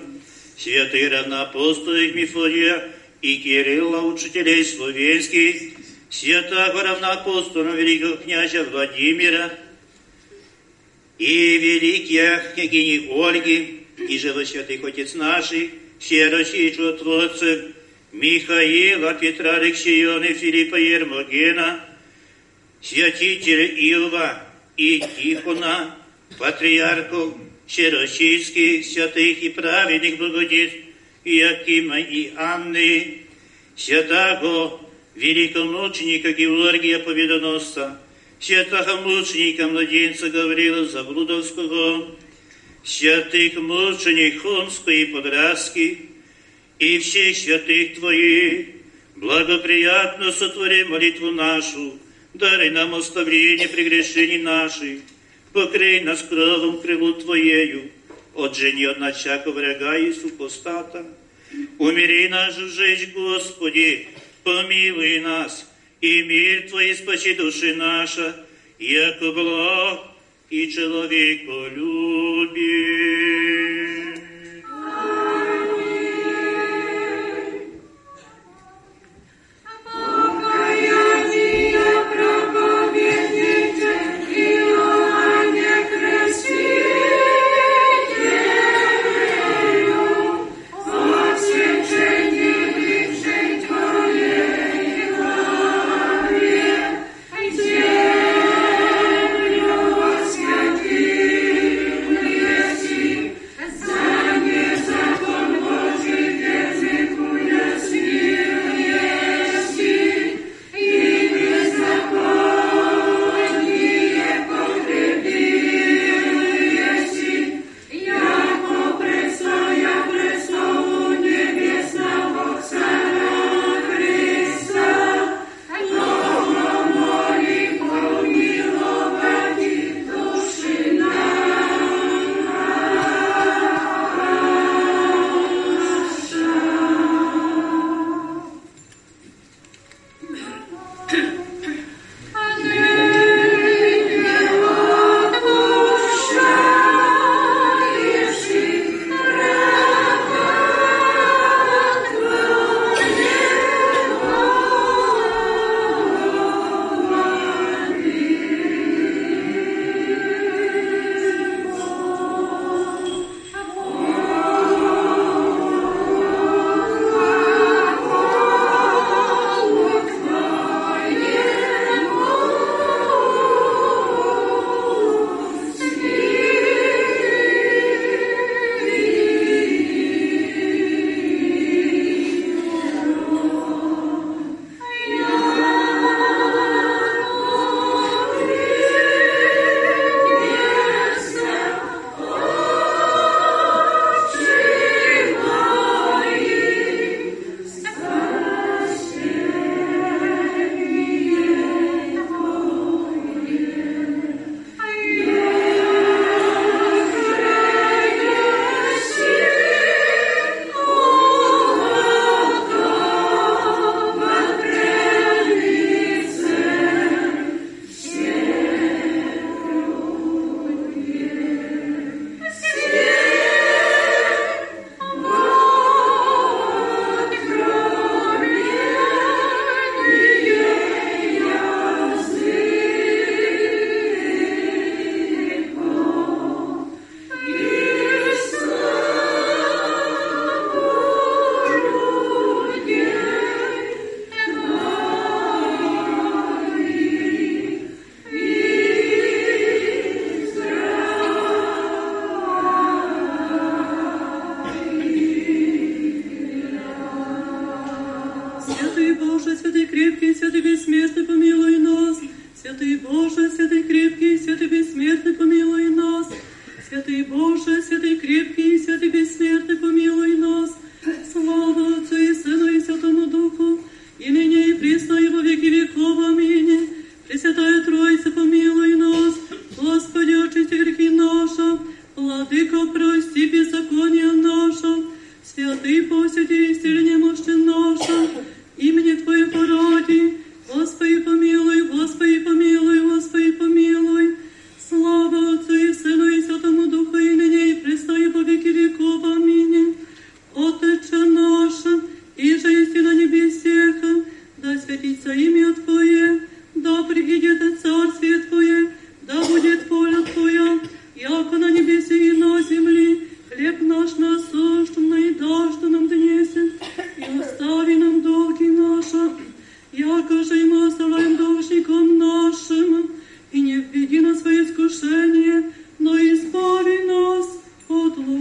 святых 0.55 1.11
равноапостолов 1.11 2.13
Мефодия 2.13 2.91
и 3.23 3.37
Кирилла, 3.37 4.01
учителей 4.01 4.63
словенских, 4.63 5.73
святого 6.11 6.83
равноапостола 6.83 7.75
великого 7.75 8.17
князя 8.17 8.63
Владимира 8.65 9.51
и 11.17 11.57
великих 11.57 12.53
княгини 12.53 13.09
Ольги, 13.09 13.87
и 13.97 14.17
живосвятых 14.19 14.83
отец 14.83 15.15
наших, 15.15 15.71
все 15.97 16.29
России 16.29 16.69
чудотворцев, 16.69 17.71
Михаила, 18.11 19.15
Петра, 19.15 19.55
Алексеена, 19.55 20.33
Филиппа 20.33 20.75
Ермогена, 20.75 21.83
святителя 22.79 23.65
Иова 23.65 24.43
и 24.77 25.03
Тихона, 25.17 25.97
патриархов 26.38 27.34
всероссийских, 27.66 28.84
святых 28.84 29.42
и 29.42 29.48
праведных 29.50 30.18
благодеть 30.18 30.84
Иакима 31.24 32.00
и 32.00 32.32
Анны, 32.36 33.22
святого 33.76 34.80
великомученика 35.14 36.32
Георгия 36.32 36.98
Победоносца, 37.00 38.00
святого 38.38 39.00
мученика 39.00 39.66
младенца 39.66 40.30
Гаврила 40.30 40.84
Заблудовского, 40.86 42.16
святых 42.84 43.54
мученик 43.56 44.42
Хомского 44.42 44.92
и 44.92 45.06
Подраски, 45.06 45.98
и 46.78 46.98
всех 46.98 47.36
святых 47.36 47.94
Твоих, 47.98 48.66
благоприятно 49.16 50.30
сотвори 50.30 50.84
молитву 50.84 51.30
нашу, 51.32 51.98
дарай 52.34 52.70
нам 52.70 52.94
оставление 52.94 53.68
прегрешений 53.68 54.38
наших, 54.38 55.00
покрий 55.51 56.01
нас 56.01 56.21
кровом 56.21 56.81
крилу 56.81 57.13
Твоєю, 57.13 57.81
отжени 58.33 58.87
от 58.87 58.99
нас 58.99 59.17
всякого 59.17 59.59
врага 59.59 59.97
і 59.97 60.13
супостата. 60.13 61.05
Умири 61.77 62.29
нашу 62.29 62.67
жизнь, 62.67 63.11
Господи, 63.15 64.07
помилуй 64.43 65.19
нас, 65.19 65.67
и 66.01 66.23
мир 66.23 66.69
Твой 66.69 66.95
спаси 66.95 67.33
души 67.33 67.75
наша, 67.75 68.35
яко 68.79 69.31
благ 69.31 69.99
и 70.49 70.67
человеколюбие. 70.67 73.60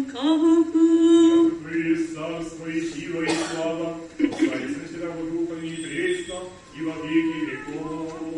Слава, 0.08 0.64
Отца 2.40 2.70
и 2.70 3.28
слава, 3.28 3.96
и 4.18 4.26
Сына, 4.26 4.88
Святого 4.88 5.30
Духа, 5.30 5.54
и 5.62 5.76
пресно, 5.76 6.34
и 6.78 6.82
во 6.82 6.92
веки 7.06 7.50
веков. 7.50 8.29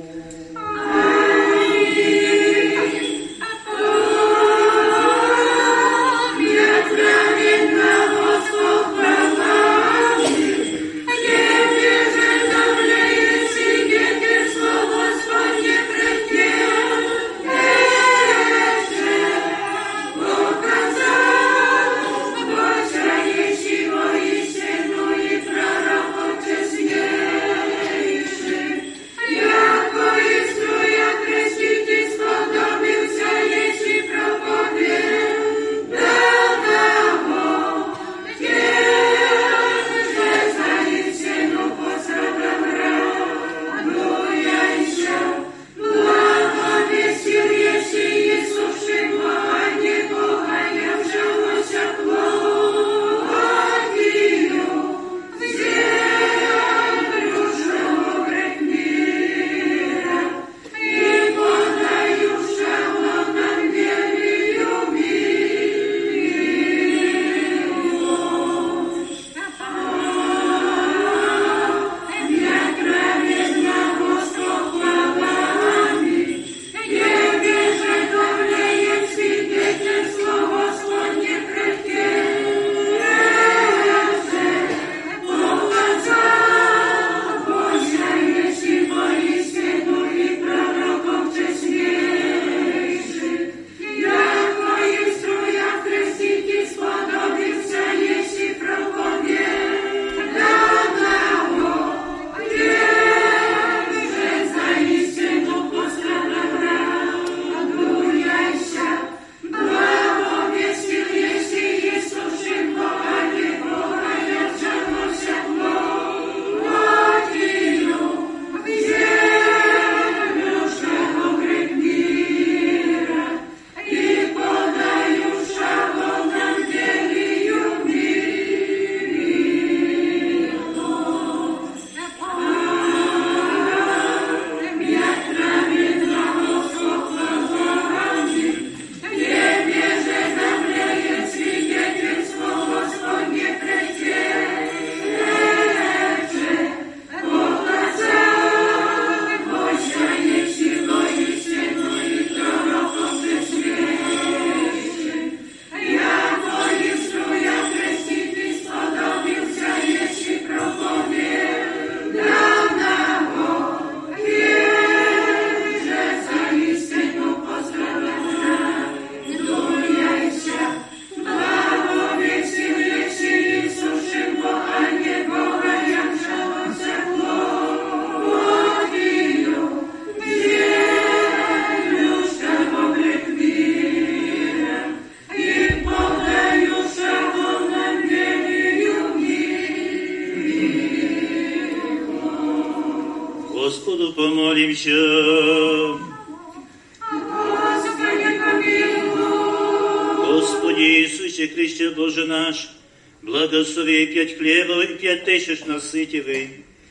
отыщешь 205.33 205.65
насытивый, 205.65 206.51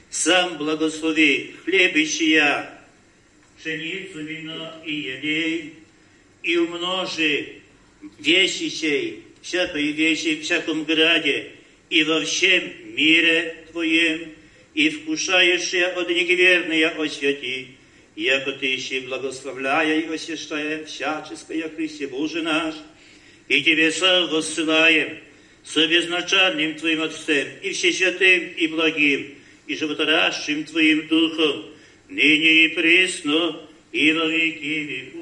сам 0.09 0.57
благослови 0.57 1.55
хлеб 1.63 1.93
пшеницу, 3.57 4.19
вино 4.23 4.73
и 4.85 4.93
елей, 4.93 5.73
и 6.41 6.57
умножи 6.57 7.61
вещи 8.17 8.69
сей, 8.69 9.23
всякой 9.41 9.91
вещи, 9.91 10.35
в 10.35 10.41
всяком 10.41 10.83
граде, 10.83 11.51
и 11.89 12.03
во 12.03 12.21
всем 12.21 12.63
мире 12.95 13.65
Твоем, 13.71 14.33
и 14.73 14.89
вкушающие 14.89 15.87
от 15.87 16.09
неверные 16.09 16.87
освяти, 16.87 17.77
яко 18.15 18.53
Ты 18.53 18.65
еще 18.65 19.01
благословляя 19.01 19.99
и 19.99 20.13
освящая 20.13 20.85
всяческое 20.85 21.69
Христе 21.69 22.07
Боже 22.07 22.41
наш, 22.41 22.73
и 23.47 23.61
Тебе 23.61 23.91
сам 23.91 24.29
воссылаем 24.29 25.19
со 25.70 25.86
безначальным 25.86 26.76
Твоим 26.76 27.02
Отцем 27.02 27.48
и 27.62 27.72
Всесвятым 27.72 28.52
и 28.56 28.66
Благим, 28.68 29.34
и 29.66 29.74
животворящим 29.74 30.64
Твоим 30.64 31.08
Духом, 31.08 31.66
ныне 32.08 32.66
и 32.66 32.68
пресно, 32.68 33.60
и 33.92 34.12
во 34.12 34.26
веки 34.26 34.64
веков. 34.64 35.19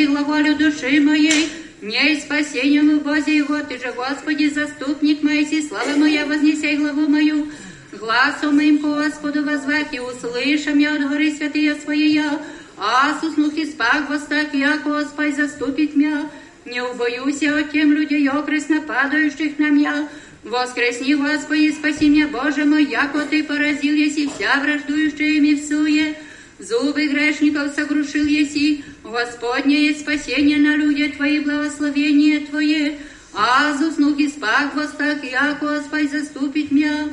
мнози 0.00 0.06
глаголю 0.06 0.56
души 0.56 1.00
моей, 1.00 1.48
мне 1.80 2.14
и 2.14 2.20
спасением 2.20 2.96
и 2.96 3.00
Боже 3.00 3.30
его, 3.30 3.58
Ты 3.60 3.78
же, 3.78 3.92
Господи, 3.92 4.48
заступник 4.48 5.22
Моисей, 5.22 5.62
слава 5.62 5.96
моя, 5.96 6.26
вознесей 6.26 6.76
главу 6.76 7.08
мою, 7.08 7.48
гласом 7.92 8.56
моим 8.56 8.78
к 8.78 8.82
Господу 8.82 9.44
возвать, 9.44 9.92
и 9.92 10.00
услышам 10.00 10.78
я 10.78 10.94
от 10.94 11.08
горы 11.08 11.30
святые 11.32 11.74
своя, 11.74 12.40
Асус 12.78 13.36
нухи 13.36 13.64
спак 13.64 14.08
восстак, 14.08 14.52
я, 14.52 14.78
Господь, 14.78 15.36
заступит 15.36 15.96
меня, 15.96 16.28
не 16.64 16.82
убоюсь 16.82 17.42
я 17.42 17.56
от 17.56 17.72
тем 17.72 17.92
людей 17.92 18.28
окресно 18.28 18.80
падающих 18.80 19.58
на 19.58 19.70
меня, 19.70 20.08
Воскресни, 20.44 21.14
Господи, 21.14 21.72
спаси 21.72 22.08
меня, 22.08 22.28
Боже 22.28 22.64
мой, 22.64 22.84
яко 22.84 23.26
Ты 23.28 23.42
поразил 23.42 23.92
еси 23.92 24.28
вся 24.28 24.60
враждующая 24.60 25.40
ми 25.40 25.56
в 25.56 25.66
суе. 25.66 26.14
Зубы 26.58 27.08
грешников 27.08 27.74
сокрушил 27.74 28.24
еси, 28.24 28.84
Господне 29.11 29.87
есть 29.87 30.01
спасение 30.01 30.57
на 30.57 30.75
люди 30.75 31.09
Твои, 31.09 31.39
благословение 31.39 32.39
Твое. 32.41 32.97
Азус 33.33 33.97
нуги 33.97 34.27
спак 34.27 34.75
востак, 34.75 35.23
яко 35.23 35.67
Господь 35.67 36.11
заступит 36.11 36.71
меня. 36.71 37.09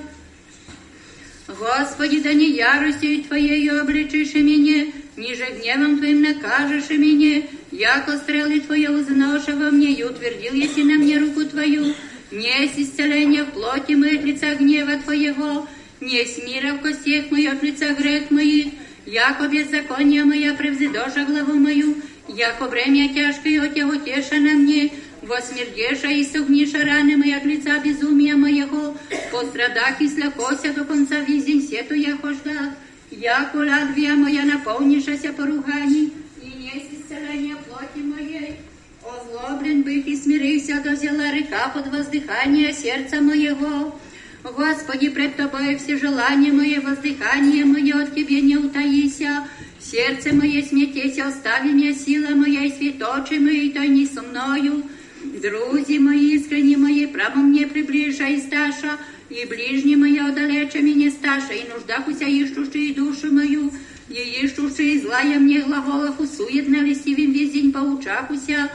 Господи, 1.48 2.20
да 2.20 2.32
не 2.32 2.50
яростью 2.50 3.24
Твоею 3.24 3.80
обличишь 3.80 4.34
меня, 4.34 4.86
ниже 5.16 5.46
гневом 5.58 5.98
Твоим 5.98 6.22
накажешь 6.22 6.90
меня, 6.90 7.42
яко 7.70 8.18
стрелы 8.18 8.60
Твои 8.60 8.86
узноша 8.86 9.56
во 9.56 9.70
мне, 9.70 9.92
и 9.92 10.04
утвердил 10.04 10.54
еси 10.54 10.84
на 10.84 10.98
мне 10.98 11.18
руку 11.18 11.44
Твою. 11.46 11.94
Несть 12.30 12.78
исцеление 12.78 13.44
в 13.44 13.52
плоти 13.52 13.92
от 13.92 14.24
лица 14.24 14.54
гнева 14.54 14.98
Твоего, 15.02 15.66
несть 16.00 16.44
мира 16.44 16.74
в 16.74 16.80
костях 16.80 17.30
моих 17.30 17.52
от 17.52 17.62
лица 17.62 17.94
грех 17.94 18.30
моих, 18.30 18.66
яко 19.07 19.47
беззаконие 19.47 20.23
моя 20.25 20.53
превзидоша 20.53 21.25
главу 21.25 21.53
мою, 21.53 21.95
яко 22.27 22.65
бремя 22.65 23.13
тяжкое 23.13 23.61
от 23.65 23.77
его 23.77 23.95
теша 23.95 24.35
на 24.35 24.53
мне, 24.53 24.91
восмердеша 25.21 26.07
и 26.07 26.23
согниша 26.23 26.79
раны 26.83 27.17
мои 27.17 27.33
от 27.33 27.45
лица 27.45 27.79
безумия 27.79 28.35
моего, 28.35 28.95
пострадах 29.31 30.01
и 30.01 30.07
слякося 30.07 30.73
до 30.73 30.83
конца 30.85 31.19
визень 31.19 31.61
сету 31.61 31.93
я 31.93 32.17
хождах, 32.17 32.73
яко 33.11 33.57
ладвия 33.57 34.15
моя 34.15 34.43
наполнишася 34.43 35.33
поруганий, 35.33 36.13
и 36.41 36.47
несть 36.63 36.93
исцеление 36.93 37.55
плоти 37.55 38.03
моей, 38.03 38.57
Озлоблен 39.05 39.83
бых 39.83 40.07
и 40.07 40.15
смирился, 40.15 40.81
да 40.81 40.91
взяла 40.91 41.31
река 41.31 41.67
под 41.69 41.87
воздыхание 41.87 42.71
сердца 42.71 43.19
моего. 43.19 43.99
Господи, 44.43 45.09
пред 45.09 45.35
Тобой 45.35 45.77
все 45.77 45.97
желания 45.97 46.51
мои, 46.51 46.79
воздыхание 46.79 47.65
мое 47.65 48.03
от 48.03 48.15
Тебе 48.15 48.41
не 48.41 48.57
утаися. 48.57 49.47
Сердце 49.79 50.33
мое 50.33 50.61
смятеся, 50.63 51.27
остави 51.27 51.71
меня, 51.71 51.93
сила 51.93 52.35
моя 52.35 52.65
и 52.65 52.71
святочи 52.71 53.39
мои, 53.39 53.69
то 53.69 53.79
не 53.85 54.05
со 54.05 54.21
мною. 54.21 54.83
Друзі 55.23 55.99
мої, 55.99 56.35
искренні 56.35 56.77
мої, 56.77 57.07
право 57.07 57.41
мне 57.41 57.67
приближай, 57.67 58.39
сташа, 58.39 58.97
и 59.31 59.45
ближні 59.45 59.97
моя 59.97 60.27
одалече 60.27 60.81
меня 60.81 61.11
сташа, 61.11 61.53
и 61.53 61.63
нуждахуся 61.73 62.25
ищущие 62.25 62.93
душу 62.93 63.31
мою. 63.31 63.71
и 64.09 64.45
ищущие 64.45 64.99
злая 64.99 65.39
мне 65.39 65.61
глаголах 65.61 66.19
усуетно 66.19 66.77
листивым 66.77 67.31
весь 67.31 67.51
день 67.51 67.71
поучахуся, 67.71 68.69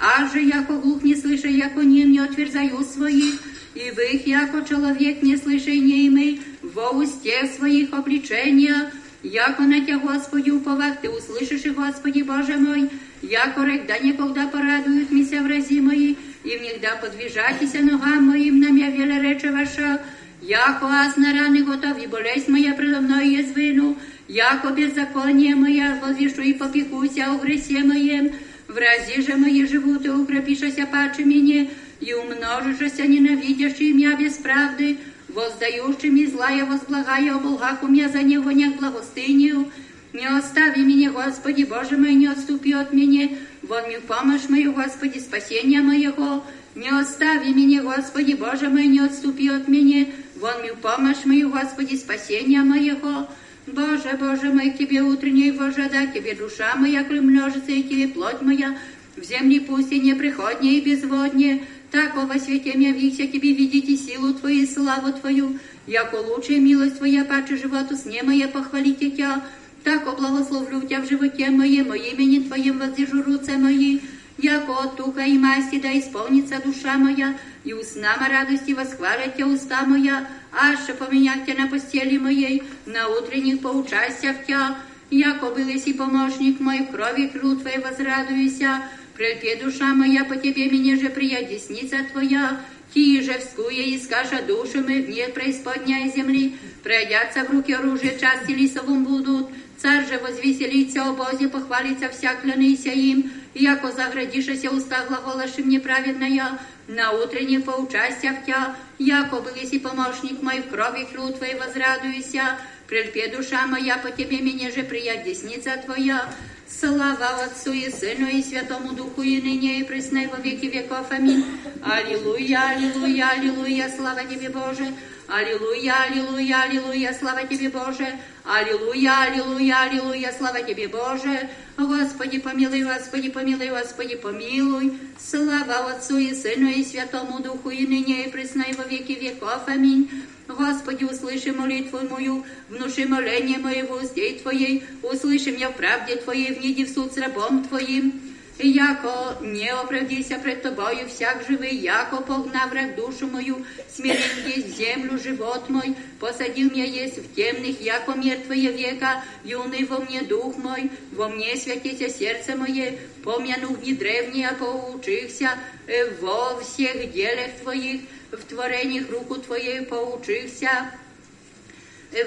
а 0.00 0.28
же 0.28 0.42
яко 0.42 0.74
глух 0.74 1.02
не 1.02 1.14
слыша, 1.14 1.48
яко 1.48 1.80
нем 1.80 2.10
не 2.12 2.18
отверзаю 2.18 2.82
своих, 2.84 3.40
и 3.74 3.90
в 3.90 3.98
их, 3.98 4.26
яко 4.26 4.64
человек 4.68 5.22
не 5.22 5.36
слыша 5.36 5.70
и 5.70 5.80
не 5.80 6.08
имей, 6.08 6.40
во 6.62 6.90
усте 6.90 7.46
своих 7.56 7.92
обличения, 7.92 8.90
яко 9.22 9.62
на 9.62 9.84
Тя, 9.84 9.98
Господи, 9.98 10.50
уповах, 10.50 11.00
Ты 11.00 11.10
услышишь, 11.10 11.64
и, 11.64 11.70
Господи, 11.70 12.22
Боже 12.22 12.56
мой, 12.56 12.90
яко 13.22 13.64
регда 13.64 13.98
никогда 13.98 14.46
порадуют 14.48 15.10
мися 15.10 15.42
врази 15.42 15.80
мои, 15.80 16.14
и 16.44 16.56
внегда 16.56 16.96
подвижатися 16.96 17.80
ногам 17.80 18.28
моим, 18.28 18.60
на 18.60 18.70
мя 18.70 18.90
веле 18.90 19.20
рече 19.20 19.50
ваша, 19.50 20.00
яко 20.42 20.86
аз 20.86 21.16
на 21.16 21.32
раны 21.32 21.62
готов, 21.62 22.02
и 22.02 22.06
болезнь 22.06 22.50
моя 22.50 22.72
предо 22.74 23.00
мною 23.00 23.30
є 23.30 23.44
звину, 23.44 23.96
яко 24.28 24.68
беззаконие 24.70 25.56
моя 25.56 25.98
возвішу 26.02 26.42
и 26.42 26.52
попекуся 26.52 27.26
о 27.32 27.38
гресе 27.38 27.84
моем, 27.84 28.30
врази 28.68 29.22
же 29.22 29.36
мои 29.36 29.66
живут 29.66 30.06
и 30.06 30.10
укрепишася 30.10 30.86
паче 30.86 31.24
мне, 31.24 31.66
и 31.99 32.13
умножишься 32.13 33.05
ненавидящий 33.05 33.93
меня 33.93 34.15
без 34.15 34.33
правды, 34.33 34.97
воздающими 35.29 36.25
зла 36.25 36.49
я 36.49 36.65
возблагаю, 36.65 37.35
оболгаку 37.35 37.87
меня 37.87 38.09
за 38.09 38.21
него 38.21 38.51
не 38.51 38.69
благостынию. 38.69 39.71
Не 40.13 40.27
остави 40.27 40.81
меня, 40.81 41.11
Господи, 41.11 41.63
Боже 41.63 41.97
мой, 41.97 42.13
не 42.13 42.27
отступи 42.27 42.71
от 42.71 42.93
меня, 42.93 43.29
вон 43.63 43.83
мне 43.87 43.99
помощь 43.99 44.47
мою, 44.47 44.71
Господи, 44.71 45.19
спасения 45.19 45.81
моего. 45.81 46.43
Не 46.73 46.89
остави 46.89 47.53
меня, 47.53 47.83
Господи, 47.83 48.33
Боже 48.33 48.69
мой, 48.69 48.87
не 48.87 48.99
отступи 48.99 49.49
от 49.49 49.67
меня, 49.67 50.07
вон 50.37 50.61
мне 50.61 50.73
помощь 50.73 51.25
мою, 51.25 51.49
Господи, 51.49 51.95
спасения 51.95 52.61
моего. 52.61 53.27
Боже, 53.67 54.17
Боже 54.19 54.53
мой, 54.53 54.69
к 54.71 54.77
Тебе 54.77 55.01
утренней 55.01 55.51
к 55.51 56.13
Тебе 56.13 56.35
душа 56.35 56.75
моя, 56.75 57.03
коль 57.03 57.19
и 57.19 57.83
Тебе 57.83 58.07
плоть 58.07 58.41
моя, 58.41 58.77
в 59.17 59.23
земле 59.23 59.61
пусть 59.61 59.91
и 59.91 59.99
неприходнее 59.99 60.79
и 60.79 60.81
безводнее, 60.81 61.63
так 61.95 62.13
во 62.13 62.37
свете 62.37 62.73
меня 62.73 62.91
вихся 62.91 63.25
Тебе 63.25 63.53
видите 63.53 63.95
силу 63.95 64.33
Твою 64.33 64.63
и 64.63 64.67
славу 64.67 65.13
Твою, 65.13 65.57
яко 65.87 66.15
лучшая 66.15 66.59
милость 66.59 66.97
Твоя, 66.97 67.23
паче 67.23 67.55
животу 67.55 67.95
сне 67.95 68.21
моя 68.21 68.49
похвалите 68.49 69.11
Тя, 69.11 69.41
так 69.85 70.05
облагословлю 70.05 70.81
Тя 70.81 70.99
в 70.99 71.07
животе 71.07 71.49
моем, 71.51 71.87
во 71.87 71.95
имени 71.95 72.39
Твоем 72.39 72.79
воздержу 72.79 73.23
руце 73.23 73.57
мои, 73.57 74.01
яко 74.37 74.73
от 74.83 74.97
туха 74.97 75.21
и 75.21 75.37
масти 75.37 75.79
да 75.79 75.97
исполнится 75.97 76.61
душа 76.65 76.97
моя, 76.97 77.37
и 77.63 77.71
уснама 77.71 78.27
радости 78.27 78.73
восхвалят 78.73 79.37
Тя 79.37 79.47
уста 79.47 79.85
моя, 79.85 80.27
аж 80.51 80.79
поменять 80.99 81.45
Тя 81.45 81.53
на 81.53 81.67
постели 81.67 82.17
моей, 82.17 82.63
на 82.85 83.07
утренних 83.07 83.61
поучастях 83.61 84.35
Тя, 84.45 84.75
яко 85.11 85.45
был 85.45 85.69
и 85.69 85.93
помощник 85.93 86.59
мой, 86.59 86.79
в 86.79 86.91
крови 86.91 87.27
кру 87.27 87.55
Твоей 87.55 87.79
возрадуюся, 87.79 88.81
Прельпе 89.15 89.55
душа 89.55 89.93
моя 89.93 90.25
по 90.25 90.35
тебе, 90.35 90.65
мне 90.65 90.95
же 90.97 91.09
прия 91.09 91.41
десница 91.43 91.97
твоя, 92.11 92.59
Ти 92.95 93.21
же 93.21 93.37
вскує 93.39 93.89
и 93.89 93.99
скажа 93.99 94.41
душами 94.41 95.01
в 95.01 95.09
нет 95.09 95.33
преисподня 95.33 96.09
земли, 96.15 96.53
пройдятся 96.81 97.43
в 97.43 97.49
руки 97.49 97.73
оружие, 97.73 98.17
части 98.17 98.51
лисовым 98.51 99.03
будут, 99.03 99.49
царь 99.77 100.07
же 100.07 100.17
возвеселится 100.17 101.03
о 101.03 101.11
Бозе, 101.11 101.49
похвалится 101.49 102.07
вся 102.07 102.35
клянися 102.35 102.91
им, 102.91 103.31
яко 103.53 103.91
заградишася 103.91 104.69
уста 104.69 105.03
глаголаши 105.09 105.61
мне 105.61 105.81
праведная, 105.81 106.57
на 106.87 107.11
утренних 107.11 107.65
поучастях 107.65 108.45
тя, 108.45 108.77
яко 108.97 109.41
был 109.41 109.55
еси 109.55 109.77
помощник 109.79 110.41
мой 110.41 110.61
в 110.61 110.69
крови 110.69 111.05
хлю 111.11 111.33
твоей 111.33 111.55
возрадуйся, 111.55 112.57
прельпе 112.87 113.27
душа 113.27 113.67
моя 113.67 113.97
по 113.97 114.09
тебе, 114.09 114.37
мне 114.37 114.71
же 114.71 114.83
прия 114.83 115.21
десница 115.21 115.75
твоя, 115.83 116.33
Слава 116.68 117.44
Отцу 117.44 117.72
и 117.72 117.90
Сыну 117.90 118.28
и 118.28 118.42
Святому 118.42 118.92
Духу, 118.92 119.22
и 119.22 119.40
ныне, 119.42 119.80
и 119.80 119.84
пресно, 119.84 120.18
и 120.18 120.26
во 120.26 120.36
веки 120.36 120.66
веков. 120.66 121.06
Аминь. 121.10 121.44
Аллилуйя, 121.82 122.70
аллилуйя, 122.70 123.30
аллилуйя, 123.30 123.92
слава 123.94 124.24
Тебе, 124.24 124.48
Боже. 124.50 124.94
Аллилуйя, 125.28 126.04
аллилуйя, 126.04 126.62
аллилуйя, 126.62 127.12
слава 127.18 127.44
Тебе, 127.46 127.68
Боже. 127.68 128.18
Аллилуйя, 128.44 129.22
аллилуйя, 129.22 129.82
аллилуйя, 129.82 130.32
слава 130.36 130.62
Тебе, 130.62 130.88
Боже. 130.88 131.50
Господи, 131.76 132.38
помилуй, 132.38 132.82
Господи, 132.84 133.30
помилуй, 133.30 133.68
Господи, 133.68 134.16
помилуй. 134.16 134.98
Слава 135.18 135.92
Отцу 135.92 136.18
и 136.18 136.34
Сыну 136.34 136.68
и 136.68 136.84
Святому 136.84 137.40
Духу, 137.40 137.70
и 137.70 137.86
ныне, 137.86 138.24
и 138.24 138.30
пресно, 138.30 138.62
и 138.62 138.74
во 138.74 138.84
веки 138.84 139.12
веков. 139.12 139.62
Аминь. 139.66 140.08
Господи, 140.47 141.03
услыши 141.05 141.51
молитву 141.51 141.99
мою, 142.07 142.45
внуши 142.69 143.07
моление 143.07 143.57
моего 143.57 143.95
устей 143.95 144.39
Твоей, 144.39 144.83
услыши 145.01 145.51
меня 145.51 145.69
в 145.69 145.75
правде 145.75 146.17
Твоей, 146.17 146.53
вниди 146.53 146.85
в 146.85 146.89
суд 146.89 147.13
с 147.13 147.17
рабом 147.17 147.63
Твоим. 147.63 148.21
Яко 148.62 149.36
не 149.40 149.70
оправдися 149.70 150.38
пред 150.38 150.62
Тобою 150.62 151.06
всяк 151.08 151.44
живий, 151.48 151.80
яко 151.80 152.16
погнав 152.16 152.70
враг 152.70 152.94
душу 152.94 153.28
мою, 153.32 153.56
смирен 153.90 154.46
есть 154.46 154.76
землю 154.76 155.18
живот 155.18 155.70
мой, 155.70 155.94
посадил 156.18 156.70
меня 156.70 156.84
есть 156.84 157.18
в 157.18 157.34
темных, 157.34 157.80
яко 157.80 158.14
мертвые 158.14 158.70
века, 158.72 159.24
юный 159.44 159.84
во 159.84 160.00
мне 160.00 160.22
дух 160.22 160.58
мой, 160.58 160.90
во 161.12 161.28
мне 161.28 161.56
святися 161.56 162.10
сердце 162.10 162.54
мое, 162.56 162.98
помянув 163.24 163.82
не 163.82 163.94
древние, 163.94 164.48
а 164.48 164.54
поучихся 164.54 165.58
э, 165.86 166.10
во 166.20 166.60
всех 166.60 167.12
делах 167.12 167.50
Твоих, 167.62 168.02
в 168.30 168.44
творениях 168.44 169.08
руку 169.10 169.36
Твоей 169.36 169.80
поучихся, 169.82 170.90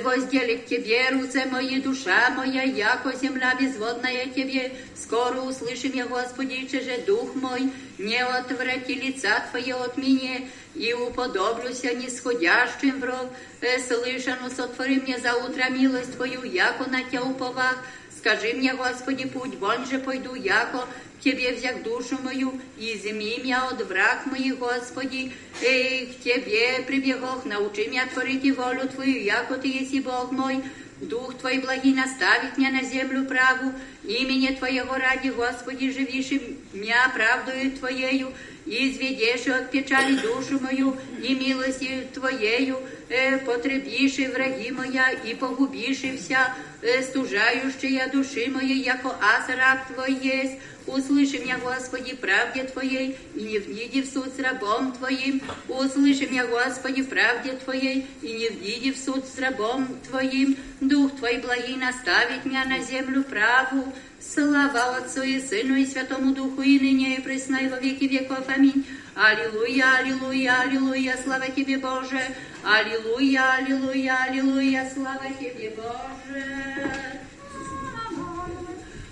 возделит 0.04 0.66
Тебе, 0.66 1.10
руце 1.10 1.46
мои, 1.46 1.82
душа 1.82 2.30
моя, 2.30 2.64
яко 2.64 3.14
земля 3.16 3.56
безводная 3.60 4.28
Тебе, 4.28 4.72
скоро 4.96 5.42
услышим 5.42 5.92
я, 5.94 6.06
Господи, 6.06 6.68
же 6.72 7.04
дух 7.06 7.36
мой, 7.36 7.72
не 7.98 8.24
отврати 8.24 8.94
лица 8.96 9.44
Твое 9.52 9.76
от 9.76 9.98
меня, 9.98 10.48
и 10.76 10.94
уподоблюся 10.94 11.94
нисходящим 11.94 13.00
враг, 13.00 13.28
э, 13.62 13.80
слышану 13.80 14.50
сотвори 14.50 15.00
мне 15.00 15.20
за 15.20 15.36
утро 15.36 15.70
милость 15.70 16.16
Твою, 16.16 16.44
яко 16.44 16.90
на 16.90 17.04
Тя 17.04 17.22
уповах, 17.22 17.78
скажи 18.19 18.53
мне, 18.53 18.75
Господи, 18.75 19.27
путь 19.27 19.55
вон 19.59 19.87
же 19.87 19.99
пойду, 19.99 20.35
яко 20.35 20.87
к 21.19 21.21
Тебе 21.23 21.53
взяк 21.53 21.83
душу 21.83 22.17
мою, 22.23 22.61
изми 22.77 23.39
меня 23.39 23.67
от 23.67 23.81
враг 23.87 24.27
моих, 24.27 24.59
Господи, 24.59 25.33
и 25.63 26.13
к 26.13 26.23
Тебе 26.23 26.83
прибегох, 26.87 27.45
научи 27.45 27.89
меня 27.89 28.07
творить 28.07 28.57
волю 28.57 28.89
Твою, 28.89 29.21
яко 29.23 29.55
Ты 29.57 29.69
еси 29.69 30.01
Бог 30.01 30.31
мой, 30.33 30.63
Дух 31.01 31.39
Твой 31.39 31.59
благий 31.59 31.95
наставит 31.95 32.59
меня 32.59 32.71
на 32.71 32.83
землю 32.83 33.25
праву, 33.25 33.73
имени 34.05 34.55
Твоего 34.55 34.95
ради, 34.95 35.29
Господи, 35.29 35.91
живиши 35.91 36.41
меня 36.73 37.09
правдою 37.15 37.73
Твоею, 37.73 38.33
и 38.68 38.92
изведешь 38.92 39.48
от 39.48 39.72
печали 39.72 40.16
душу 40.16 40.60
мою, 40.60 40.96
и 41.22 41.36
милостью 41.36 42.08
Твоею, 42.14 42.80
э, 43.10 43.38
потребиши 43.40 44.30
враги 44.30 44.72
моя, 44.72 45.12
и 45.12 45.34
погубиши 45.36 46.18
вся, 46.18 46.56
э, 46.82 47.02
стужающая 47.04 48.10
души 48.10 48.50
моей, 48.50 48.84
яко 48.84 49.16
аз 49.22 49.50
раб 49.50 49.88
Твой 49.88 50.14
есть, 50.14 50.60
Услыши 50.86 51.38
меня, 51.38 51.58
Господи, 51.60 52.14
правде 52.14 52.66
Твоей, 52.66 53.18
и 53.36 53.42
не 53.42 53.60
вниди 53.60 54.02
в 54.02 54.12
суд 54.12 54.34
с 54.36 54.40
рабом 54.40 54.92
Твоим. 54.92 55.42
Услыши 55.70 56.26
меня, 56.26 56.46
Господи, 56.46 57.04
в 57.04 57.10
правде 57.10 57.54
Твоей, 57.54 58.06
и 58.22 58.34
не 58.34 58.50
вниди 58.50 58.92
в 58.92 58.98
суд 58.98 59.26
с 59.26 59.40
рабом 59.40 59.88
Твоим. 60.10 60.58
Дух 60.82 61.16
Твой 61.16 61.38
благий 61.38 61.78
наставит 61.78 62.44
меня 62.44 62.66
на 62.66 62.80
землю 62.80 63.24
праву. 63.24 63.94
Слава 64.35 64.99
Отцу 64.99 65.23
и 65.23 65.41
Сыну 65.41 65.75
и 65.77 65.87
Святому 65.87 66.35
Духу, 66.35 66.61
и 66.61 66.79
ныне, 66.79 67.17
и 67.17 67.21
пресно, 67.21 67.57
и 67.57 67.69
во 67.69 67.79
веки 67.79 68.05
веков. 68.05 68.47
Аминь. 68.49 68.87
Аллилуйя, 69.15 69.97
аллилуйя, 70.01 70.61
аллилуйя, 70.61 71.17
слава 71.25 71.49
Тебе, 71.49 71.79
Боже. 71.79 72.21
Аллилуйя, 72.63 73.55
аллилуйя, 73.55 74.19
аллилуйя, 74.29 74.91
слава 74.95 75.29
Тебе, 75.41 75.73
Боже. 75.75 76.89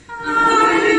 Господа 0.07 0.95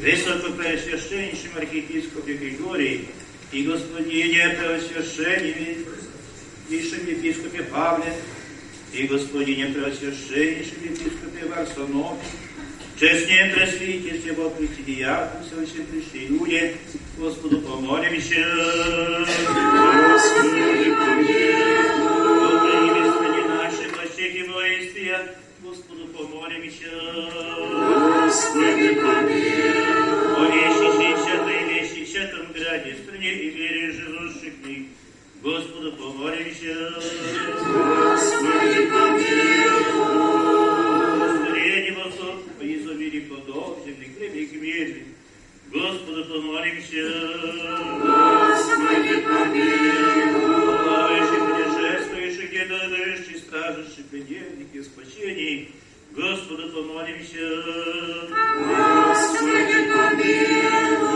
высокопреосвященнейшем 0.00 1.56
архиепископе 1.56 2.34
Григории 2.34 3.08
и 3.52 3.62
господине 3.62 4.56
преосвященнейшем 4.58 7.06
епископе 7.06 7.62
Павле 7.64 8.12
и 8.92 9.06
господине 9.06 9.66
преосвященнейшем 9.66 10.82
епископе 10.82 11.46
Варсонофе, 11.46 12.26
честнее 12.98 13.54
просвитите 13.54 14.32
во 14.32 14.50
притидиякам, 14.50 15.44
все 15.44 15.56
пришли 15.84 16.26
люди, 16.28 16.76
Господу 17.18 17.60
помолимся. 17.60 18.44
Господи, 20.04 20.94
помилуй. 20.94 22.04
Господи, 22.44 23.00
Господи 23.00 23.42
наши, 23.48 23.84
мощих 23.96 24.34
и 24.34 24.42
воинствия, 24.44 25.18
Господу 25.62 26.06
помолимся. 26.08 26.90
Господи, 26.90 28.13
помилуй. 28.94 30.24
О 30.36 30.44
вещи 30.50 30.88
святой 31.22 31.62
вещи, 31.64 32.10
святом 32.10 32.52
граде, 32.52 32.96
стране 33.02 33.32
и 33.32 33.50
вере 33.50 33.92
живущих 33.92 34.54
в 34.62 34.66
них, 34.66 34.86
Господу 35.42 35.92
помолимся. 35.92 36.74
Господи, 37.64 38.86
помилуй. 38.90 39.94
Господи, 41.18 41.94
Восток, 41.96 42.38
по 42.58 42.62
изобилии 42.62 43.20
плодов, 43.20 43.78
земных 43.84 44.16
хлеб 44.16 44.34
и 44.34 44.56
медли, 44.56 45.06
Господу 45.72 46.24
помолимся. 46.24 47.04
Господи, 48.02 49.20
помилуй. 49.20 50.78
Плавающих, 50.84 51.40
путешествующих, 51.48 52.52
едодающих, 52.52 53.36
стражущих, 53.38 54.06
предельных 54.10 54.74
и 54.74 54.82
спасений, 54.82 55.70
Господу 56.13 56.69
помолимся. 56.69 57.47
Господи, 58.57 59.79
помилуй. 59.93 61.09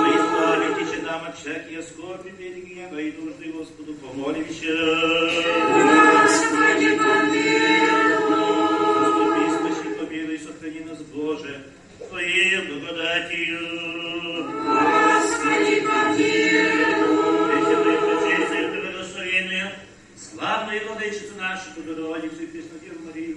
Вы 0.00 0.08
избавитесь 0.16 1.02
нам 1.02 1.24
от 1.24 1.38
всяких 1.38 1.82
скорби, 1.84 2.30
бед, 2.30 2.54
гнева 2.64 2.98
и 2.98 3.12
нужды, 3.12 3.52
Господу 3.52 3.94
помолимся. 3.94 4.74
Господи, 6.24 6.90
помилуй. 6.98 8.34
Заступи, 8.98 9.44
спаси, 9.54 9.88
помилуй, 9.98 10.38
сохрани 10.40 10.80
нас, 10.80 10.98
Боже, 11.14 11.62
Твоей 12.10 12.58
благодатью. 12.66 13.60
Господи, 14.64 15.80
помилуй. 15.86 17.48
Пресвятая, 17.48 17.98
пречистая, 18.00 18.82
благословенная, 18.82 19.66
славная 20.16 20.80
владычица 20.86 21.34
наша, 21.38 21.70
Богородица 21.76 22.42
и 22.42 22.46
Преснодеву 22.46 23.06
Марию, 23.06 23.36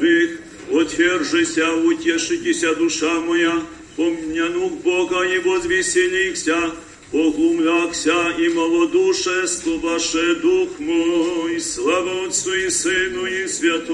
бых. 0.00 0.38
Отвержися, 0.70 1.72
утешитеся, 1.72 2.74
душа 2.74 3.20
моя, 3.20 3.62
помянух 3.96 4.72
Бога 4.84 5.22
и 5.24 5.38
возвеселихся, 5.38 6.72
поглумлякся 7.10 8.34
и 8.38 8.48
малодушество 8.48 9.78
ваше 9.78 10.34
дух 10.36 10.78
мой, 10.78 11.60
слава 11.60 12.26
Отцу 12.26 12.52
и 12.52 12.68
Сыну 12.68 13.26
и 13.26 13.48
Святому 13.48 13.87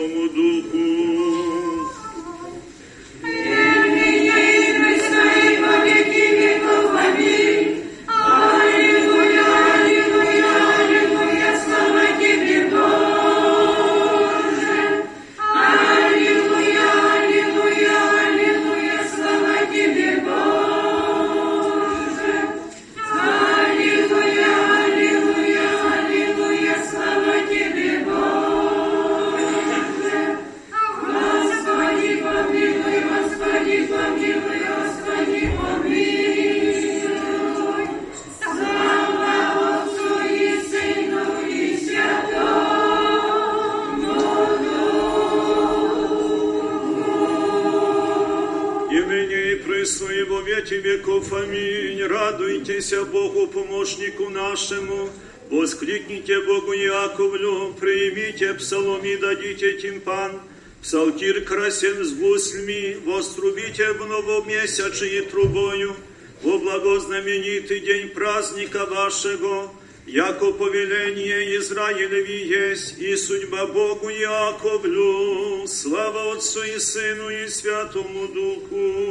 помощнику 53.85 54.31
нашему. 54.31 55.11
Воскликните 55.51 56.41
Богу 56.41 56.73
Яковлю, 56.73 57.75
примите 57.79 58.55
псалом 58.55 59.05
и 59.05 59.17
дадите 59.17 59.75
тимпан. 59.75 60.41
Псалтир 60.83 61.45
красен 61.45 62.03
с 62.03 62.13
гуслями, 62.13 62.97
вострубите 63.05 63.93
в 63.93 64.07
новомесячие 64.07 65.23
трубою, 65.23 65.95
во 66.43 66.59
благознаменитый 66.59 67.81
день 67.81 68.09
праздника 68.09 68.87
вашего, 68.87 69.71
яко 70.07 70.53
повеление 70.53 71.57
Израилеви 71.59 72.47
есть, 72.47 72.99
и 72.99 73.17
судьба 73.17 73.67
Богу 73.67 74.09
Яковлю, 74.09 75.67
слава 75.67 76.33
Отцу 76.33 76.63
и 76.63 76.79
Сыну 76.79 77.29
и 77.31 77.49
Святому 77.49 78.29
Духу. 78.29 79.04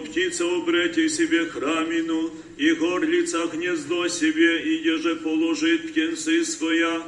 птица 0.00 0.44
обрети 0.44 1.08
себе 1.08 1.46
храмину, 1.46 2.30
и 2.56 2.72
горлица 2.72 3.46
гнездо 3.52 4.08
себе, 4.08 4.62
и 4.62 4.84
еже 4.84 5.16
положит 5.16 5.90
птенцы 5.90 6.44
своя. 6.44 7.02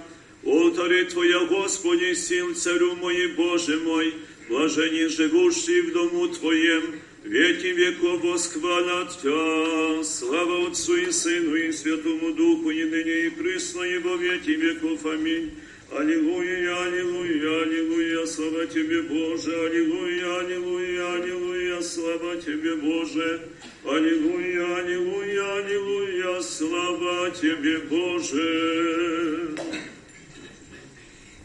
Отари 0.44 1.04
Твоя, 1.04 1.44
Господи, 1.46 2.14
сил, 2.14 2.54
Царю 2.54 2.94
мой, 2.96 3.26
Боже 3.36 3.78
мой, 3.80 4.14
блажени 4.48 5.06
живущий 5.06 5.82
в 5.82 5.92
дому 5.92 6.28
Твоем, 6.28 7.00
веки 7.24 7.66
веков 7.66 8.22
восхвалят 8.22 9.18
Тя. 9.22 10.04
Слава 10.04 10.68
Отцу 10.68 10.96
и 10.96 11.10
Сыну 11.10 11.54
и 11.56 11.72
Святому 11.72 12.34
Духу, 12.34 12.70
и 12.70 12.84
ныне 12.84 13.26
и 13.26 13.30
присно, 13.30 13.82
и 13.82 13.98
во 13.98 14.16
веки 14.16 14.50
веков. 14.50 15.04
Аминь. 15.06 15.52
Аллилуйя, 15.95 16.75
аллилуйя, 16.85 17.61
аллилуйя, 17.61 18.25
слава 18.25 18.65
Тебе, 18.65 19.03
Боже, 19.03 19.53
аллилуйя, 19.53 20.39
аллилуйя, 20.39 21.13
аллилуйя, 21.13 21.81
слава 21.81 22.35
Тебе, 22.37 22.75
Боже, 22.77 23.41
аллилуйя, 23.85 24.75
аллилуйя, 24.77 25.53
аллилуйя, 25.57 26.41
слава 26.41 27.29
Тебе, 27.29 27.77
Боже. 27.77 29.55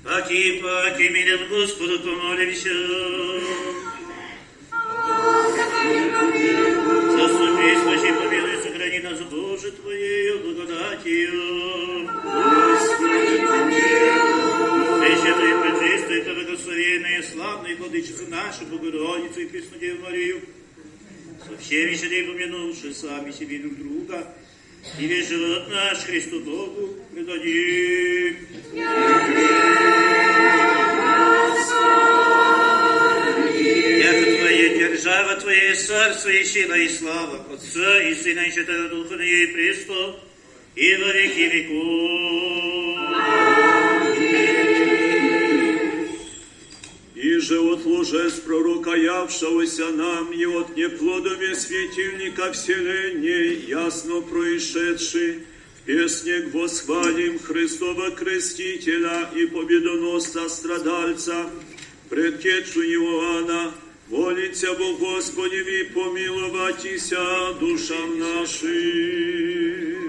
Паки, 0.02 0.62
паки, 0.62 1.08
милен 1.10 1.48
Господу 1.50 1.98
помолимся. 2.00 2.70
Заступи, 7.16 7.76
спаси, 7.82 8.12
помилуй, 8.18 8.56
сохрани 8.62 9.00
нас, 9.00 9.20
Боже, 9.30 9.72
Твоею 9.72 10.38
благодатью. 10.38 11.98
пречистая, 16.17 16.23
Ты 16.23 16.33
благословенная, 16.33 17.23
славная 17.23 17.75
Владычица 17.75 18.23
наша, 18.27 18.63
Богородицу 18.65 19.41
и 19.41 19.45
Преснодеву 19.47 20.03
Марию, 20.03 20.41
со 21.45 21.57
всеми 21.57 21.95
сюда 21.95 22.31
помянувши 22.31 22.93
сами 22.93 23.31
себе 23.31 23.59
друг 23.59 23.77
друга, 23.77 24.27
и 24.99 25.05
весь 25.05 25.29
живот 25.29 25.69
наш 25.69 25.99
Христу 25.99 26.39
Богу 26.41 26.95
предадим. 27.13 28.37
Яко 33.99 34.37
Твоя 34.39 34.69
держава, 34.77 35.35
Твоя 35.35 35.75
царство 35.75 36.29
и 36.29 36.43
сила 36.43 36.77
и 36.77 36.89
слава 36.89 37.45
Отца 37.53 38.01
и 38.03 38.15
Сына 38.15 38.41
и 38.41 38.51
Святого 38.51 38.89
Духа 38.89 39.15
на 39.15 39.21
ей 39.21 39.47
престо 39.47 40.19
и 40.75 40.95
во 40.95 41.11
веки 41.13 41.49
веков. 41.55 42.63
И 47.20 47.38
же 47.38 47.58
от 47.58 47.84
лжец 47.84 48.34
пророка 48.34 48.94
явшегося 48.94 49.88
нам, 49.88 50.30
и 50.32 50.44
от 50.46 50.76
неплодове 50.76 51.56
светильника 51.56 52.52
вселенной, 52.52 53.56
ясно 53.66 54.20
происшедший, 54.20 55.40
в 55.78 55.84
песне 55.84 56.48
восхвалим 56.52 57.40
Христова 57.40 58.12
Крестителя 58.12 59.28
и 59.34 59.46
победоносца 59.46 60.48
страдальца, 60.48 61.50
предкетшу 62.08 62.82
Иоанна, 62.82 63.72
молится 64.06 64.72
Бог 64.74 65.00
Господи, 65.00 65.90
помиловатися 65.92 67.52
душам 67.58 68.16
нашим. 68.20 70.07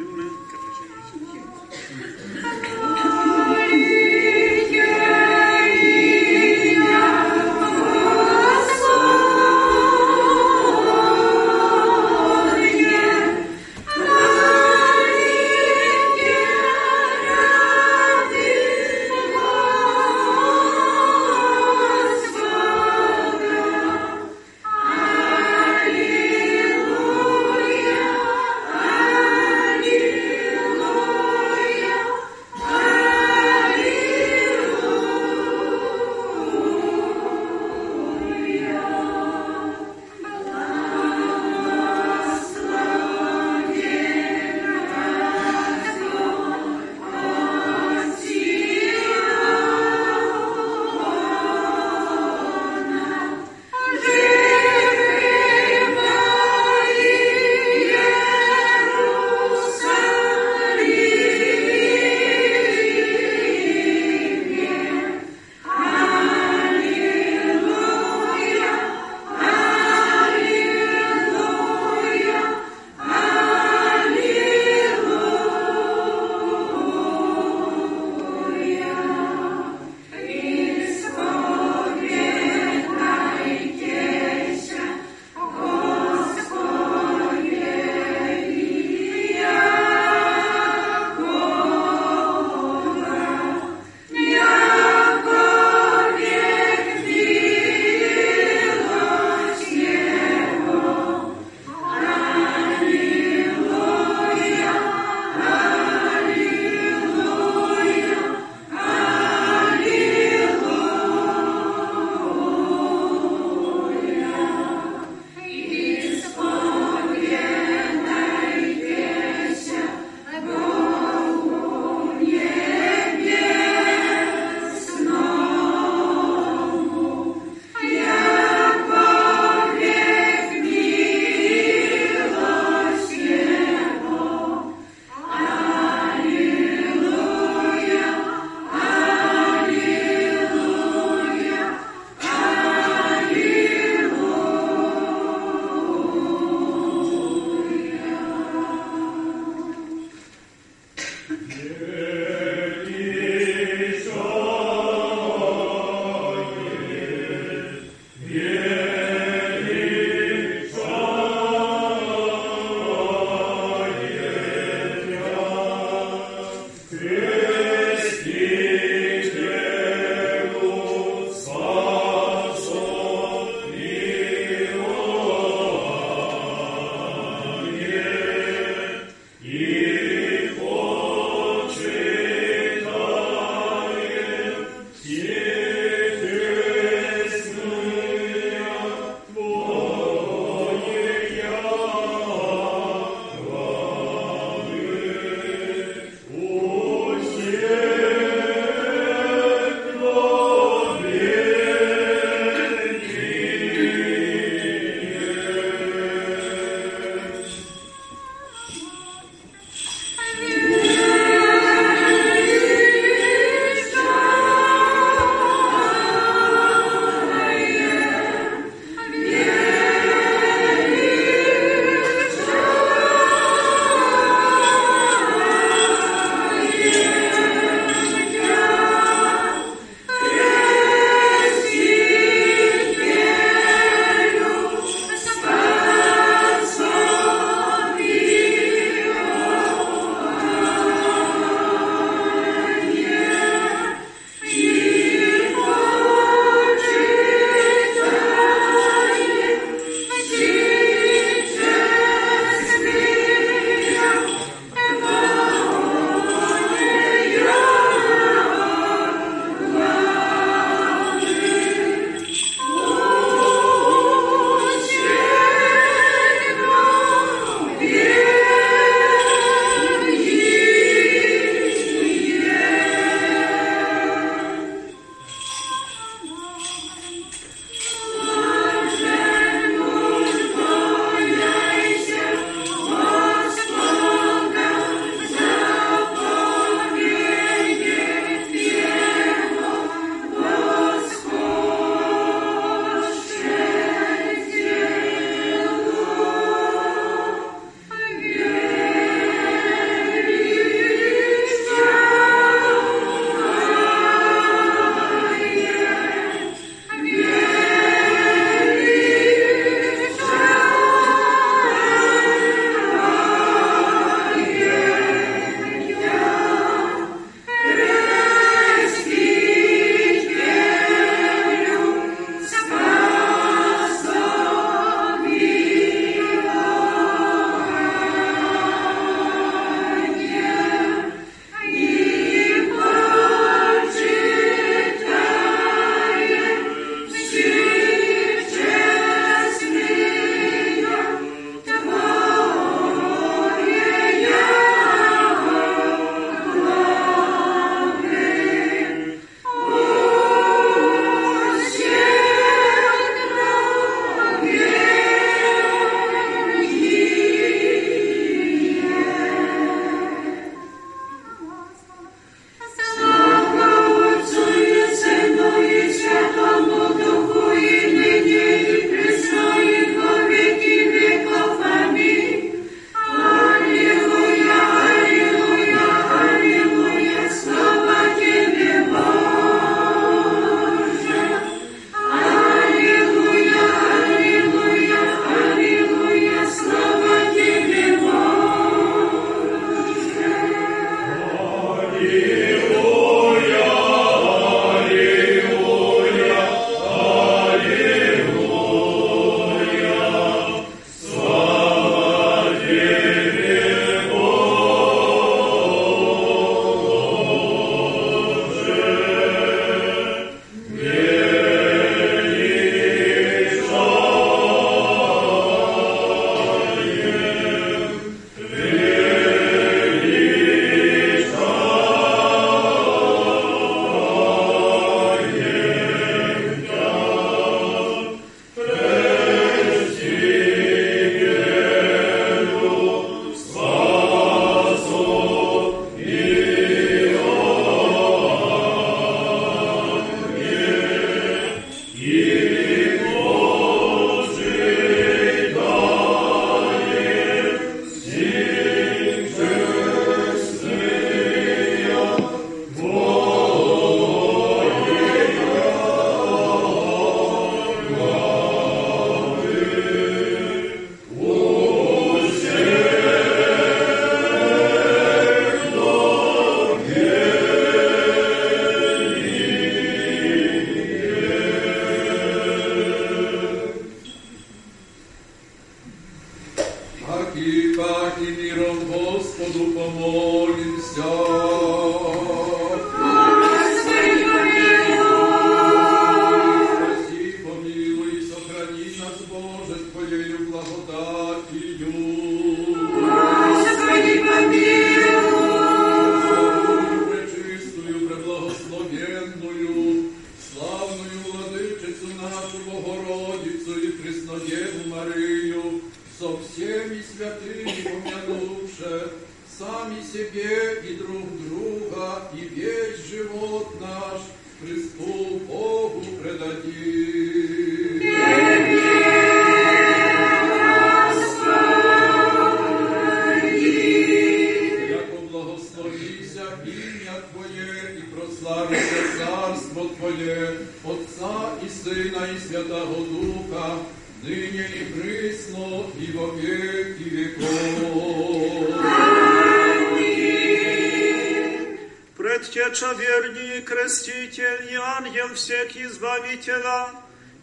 Спасителя, 546.49 546.89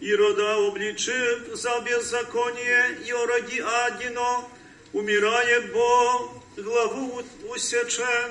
Ирода 0.00 0.56
обличив 0.68 1.54
за 1.54 1.80
беззаконие 1.80 2.98
и 3.06 3.12
ради 3.12 3.60
адино, 3.60 4.50
умирает 4.92 5.72
Бог, 5.72 6.42
главу 6.56 7.22
усече, 7.48 8.28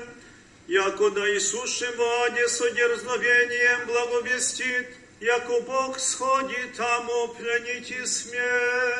яко 0.67 1.09
да 1.11 1.37
Исуше 1.37 1.91
в 1.97 2.01
аде 2.25 2.47
со 2.47 2.69
дерзновением 2.71 3.87
благовестит, 3.87 4.87
яко 5.21 5.61
Бог 5.61 5.99
сходит 5.99 6.75
тому 6.75 7.29
пленить 7.29 7.91
и 7.91 8.05
смерть. 8.05 8.94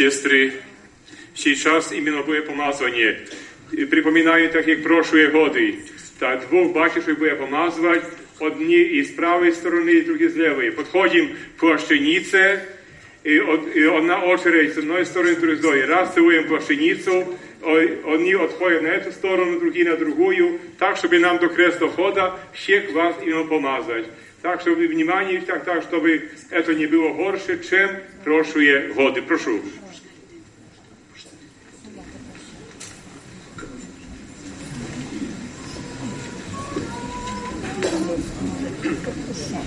siostry, 0.00 0.52
сейчас 1.34 1.92
именно 1.92 2.22
будет 2.22 2.46
помазание. 2.46 3.26
И 3.72 3.84
Припоминаю, 3.84 4.48
так 4.50 4.64
как 4.64 4.82
прошлые 4.82 5.28
годы. 5.28 5.80
Так, 6.18 6.48
двух 6.48 6.72
батюшек 6.72 7.18
будет 7.18 7.38
помазывать, 7.38 8.04
одни 8.40 8.76
из 8.82 9.10
правой 9.10 9.52
стороны, 9.52 10.00
другие 10.02 10.30
с 10.30 10.34
левой. 10.34 10.72
Подходим 10.72 11.36
к 11.56 11.60
плащанице, 11.60 12.60
и, 13.22 13.38
од- 13.38 13.74
и 13.76 13.82
одна 13.82 14.24
очередь 14.24 14.74
с 14.74 14.78
одной 14.78 15.04
стороны, 15.04 15.34
другой 15.36 15.56
с 15.56 15.60
другой. 15.60 15.84
Раз 15.84 16.14
целуем 16.14 16.46
плащаницу, 16.48 17.36
о- 17.62 18.14
одни 18.14 18.32
отходят 18.34 18.82
на 18.82 18.88
эту 18.88 19.12
сторону, 19.12 19.58
другие 19.60 19.84
на 19.90 19.96
другую, 19.96 20.58
так, 20.78 20.96
чтобы 20.96 21.18
нам 21.18 21.38
до 21.38 21.48
крестохода 21.48 22.38
всех 22.54 22.92
вас 22.92 23.16
именно 23.22 23.44
помазать. 23.44 24.06
Так, 24.42 24.60
чтобы 24.60 24.86
внимание, 24.86 25.40
так, 25.40 25.64
так, 25.64 25.82
чтобы 25.82 26.30
это 26.50 26.72
не 26.72 26.86
было 26.86 27.12
горше, 27.14 27.60
чем 27.68 27.90
прошлые 28.24 28.88
годы. 28.94 29.20
Прошу. 29.22 29.60
Спасибо. 39.01 39.61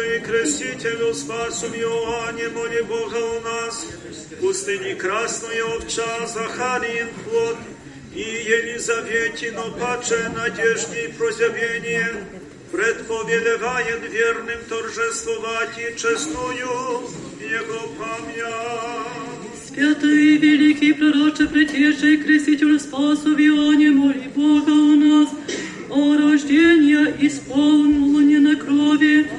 предтече 0.00 0.16
и 0.16 0.20
крестителю 0.20 1.14
спасу 1.14 1.66
Иоанне, 1.66 2.48
моли 2.48 2.82
Бога 2.82 3.16
у 3.16 3.40
нас, 3.40 3.86
в 4.30 4.40
пустыне 4.40 4.94
красная 4.94 5.64
овча, 5.64 6.26
Захариин 6.26 7.08
плод, 7.24 7.56
и 8.14 8.20
Елизаветино 8.20 9.64
паче 9.78 10.30
надежде 10.34 11.06
и 11.06 11.12
прозявление, 11.12 12.24
предповелевает 12.72 14.10
верным 14.10 14.58
торжествовать 14.68 15.78
и 15.78 15.98
честную 15.98 16.54
Его 16.54 17.82
память. 17.98 19.36
Святый 19.68 20.36
великий 20.38 20.92
пророче, 20.94 21.46
предтеча 21.46 22.06
и 22.06 22.16
креститель 22.16 22.80
спасу 22.80 23.34
в 23.34 23.38
Ионе, 23.38 23.90
моли 23.90 24.30
Бога 24.34 24.70
у 24.70 24.96
нас, 24.96 25.28
о 25.90 26.16
рождения 26.16 27.14
исполнении 27.20 28.38
на 28.38 28.56
крови, 28.56 29.30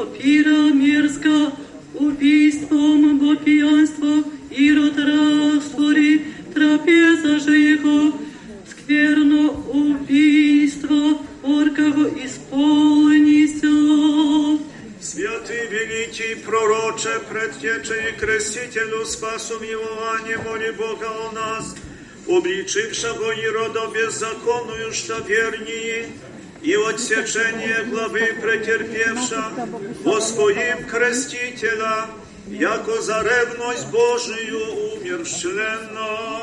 о 0.00 0.06
пира 0.06 0.72
мерзко, 0.72 1.52
убийством, 1.94 3.18
бо 3.18 3.36
пьянство, 3.36 4.24
и 4.50 4.72
род 4.72 4.96
раствори, 4.96 6.24
трапеза 6.54 7.38
же 7.40 7.56
его, 7.74 8.12
скверно 8.70 9.50
убийство, 9.82 11.18
оркого 11.42 12.04
исполнися. 12.24 13.68
Святый 15.00 15.66
великий 15.68 16.34
пророче, 16.46 17.20
предтече 17.28 18.10
и 18.10 18.20
крестителю 18.20 19.04
спасом 19.04 19.62
Иоанне, 19.62 20.36
моли 20.38 20.70
Бога 20.70 21.08
о 21.26 21.32
нас, 21.32 21.74
обличившего 22.28 23.30
Ирода 23.32 23.88
беззаконную 23.94 24.92
штавернии 24.92 26.06
и 26.61 26.73
отсечение 26.75 27.83
главы 27.85 28.33
претерпевша, 28.41 29.51
Господим 30.03 30.85
крестителя, 30.87 32.07
яко 32.47 33.01
за 33.01 33.21
ревность 33.21 33.87
Божию 33.91 34.97
умершленно. 34.97 36.38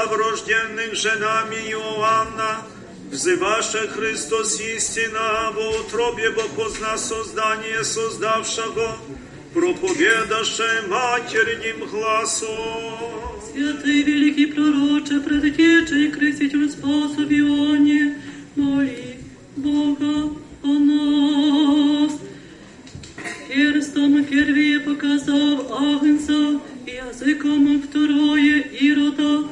небостав 0.00 0.10
рожденных 0.16 0.94
женами 0.94 1.56
Иоанна, 1.70 2.62
взываше 3.12 3.88
Христос 3.88 4.58
истина 4.60 5.52
во 5.54 5.80
утробе, 5.80 6.30
бо 6.30 6.42
позна 6.56 6.96
создание 6.96 7.84
создавшего, 7.84 8.96
проповедаше 9.52 10.84
матерним 10.88 11.86
гласом. 11.88 12.48
Святый 13.52 14.02
великий 14.02 14.46
пророче, 14.46 15.20
предтеча 15.20 15.94
и 15.94 16.08
креститель 16.08 16.70
спаса 16.70 17.20
в 17.20 17.30
Ионе, 17.30 18.16
моли 18.54 19.18
Бога 19.56 20.32
о 20.62 20.68
нас. 20.68 22.12
Перстом 23.48 24.24
первее 24.24 24.80
показав 24.80 25.70
Агнца, 25.70 26.60
и 26.86 26.90
языком 26.90 27.82
второе 27.82 28.60
Ирода, 28.60 29.49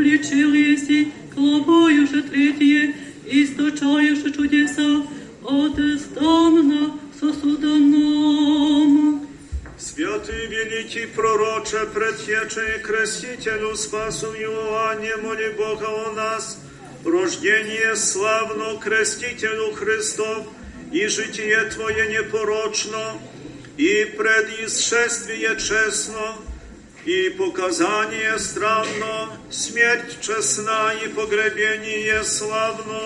обличил 0.00 0.54
еси, 0.54 1.12
главою 1.34 2.06
же 2.06 2.22
третье, 2.22 2.94
источаешь 3.26 4.22
чудеса, 4.34 5.02
от 5.44 6.00
станна 6.00 6.98
сосуданом. 7.18 9.26
Святый 9.78 10.46
великий 10.46 11.06
пророче, 11.06 11.86
предтече 11.94 12.76
и 12.76 12.82
крестителю 12.82 13.76
спасу 13.76 14.26
Иоанне, 14.26 15.16
моли 15.16 15.54
Бога 15.56 15.88
о 15.88 16.12
нас, 16.12 16.58
рождение 17.04 17.96
славно 17.96 18.78
крестителю 18.78 19.72
Христов, 19.72 20.46
и 20.92 21.06
житие 21.06 21.64
Твое 21.74 22.06
непорочно, 22.08 23.18
и 23.76 24.04
предисшествие 24.16 25.56
честно, 25.56 26.36
и 27.05 27.29
показание 27.29 28.39
странно, 28.39 29.37
смерть 29.51 30.19
честна 30.21 30.91
и 31.03 31.07
погребение 31.07 32.23
славно. 32.23 33.01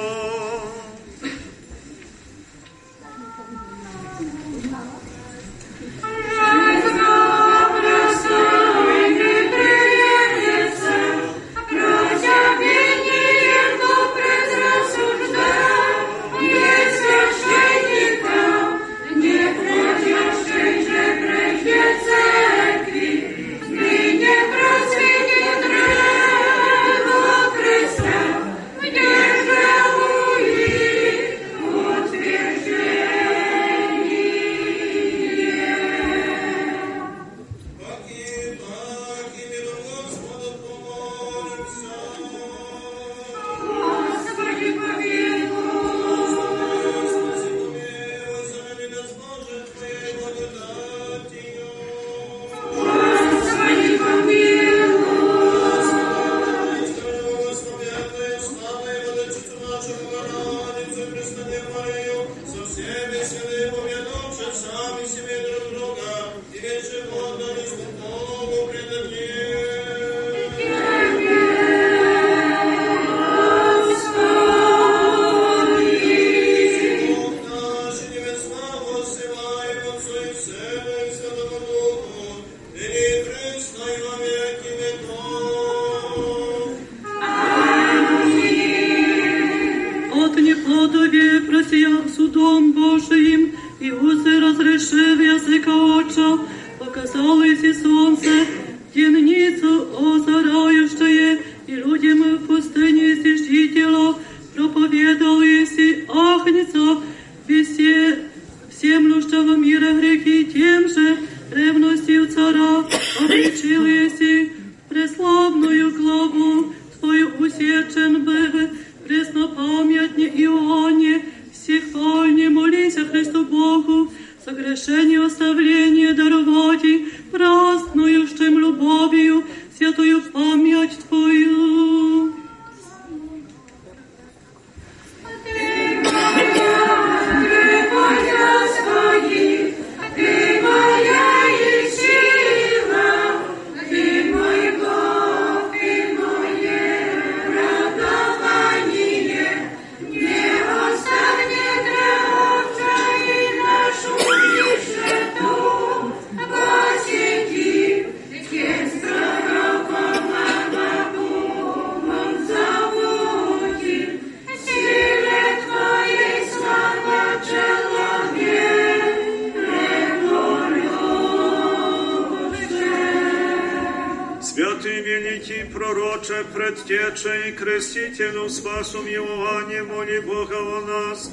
И 177.48 177.52
крестителю 177.52 178.48
спасом 178.48 179.06
Иоанне, 179.06 179.82
моли 179.82 180.20
Бога 180.20 180.58
о 180.58 180.80
нас. 180.80 181.30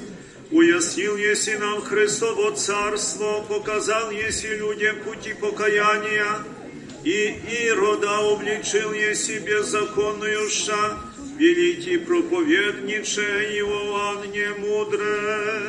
Уяснил 0.52 1.16
еси 1.16 1.56
нам 1.58 1.82
Христово 1.82 2.52
царство, 2.56 3.46
показал 3.48 4.12
еси 4.12 4.48
людям 4.48 4.98
пути 5.06 5.34
покаяния, 5.34 6.44
и 7.06 7.36
Ирода 7.68 8.18
обличил 8.32 8.92
еси 8.94 9.40
беззаконную 9.40 10.50
ша, 10.50 11.00
великий 11.38 11.98
проповедниче 11.98 13.30
Иоанн 13.60 14.30
немудре. 14.32 15.62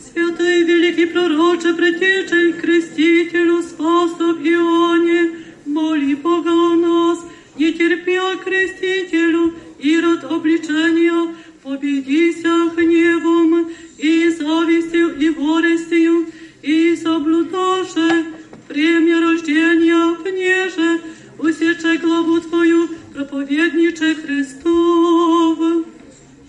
Святый 0.00 0.62
великий 0.62 1.06
пророче, 1.06 1.74
предтече 1.74 2.48
и 2.48 2.52
крестителю 2.54 3.62
спасов 3.62 4.38
Ионе, 4.40 5.44
моли 5.66 6.14
Бога 6.14 6.50
о 6.50 6.76
нас, 6.76 7.18
не 7.56 7.72
терпя 7.74 8.36
крестителю, 8.36 9.54
ирод 9.84 10.24
обличения, 10.24 11.34
победися 11.62 12.70
гневом 12.76 13.70
и 13.98 14.30
завистью 14.30 15.14
и 15.18 15.30
горестью, 15.30 16.26
и 16.62 16.96
соблудаше 16.96 18.24
время 18.68 19.20
рождения 19.20 20.16
внеже, 20.22 21.00
усече 21.38 21.98
главу 21.98 22.40
Твою, 22.40 22.88
проповедниче 23.14 24.14
Христов. 24.14 25.84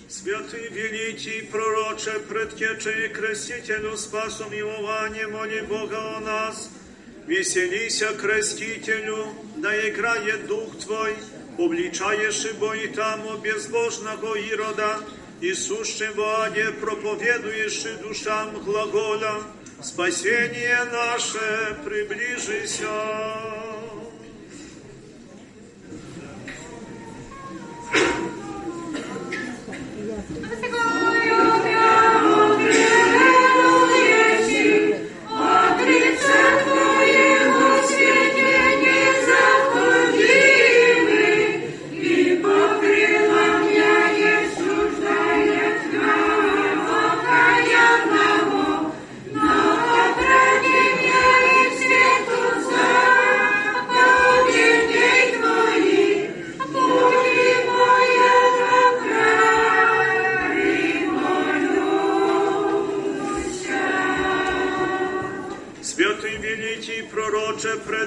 Святый 0.07 0.69
великий 0.71 1.41
пророче, 1.51 2.19
предтече 2.29 3.05
и 3.05 3.13
крестителю 3.13 3.97
спасом 3.97 4.53
Иоанне, 4.53 5.27
моли 5.27 5.61
Бога 5.67 6.17
о 6.17 6.21
нас. 6.21 6.69
Веселися 7.27 8.13
крестителю, 8.21 9.27
да 9.57 9.89
играет 9.89 10.47
дух 10.47 10.69
Твой, 10.85 11.15
обличаешь 11.57 12.45
ибо 12.45 12.73
и 12.73 12.87
тому 12.87 13.37
безбожного 13.37 14.35
Ирода, 14.35 14.99
и 15.41 15.53
сущим 15.53 16.13
в 16.15 16.21
аде 16.21 16.71
проповедуешь 16.71 17.85
и 17.85 18.01
душам 18.01 18.63
глагола, 18.63 19.43
спасение 19.81 20.83
наше 20.91 21.77
приближися. 21.83 22.89
Святый 30.05 30.74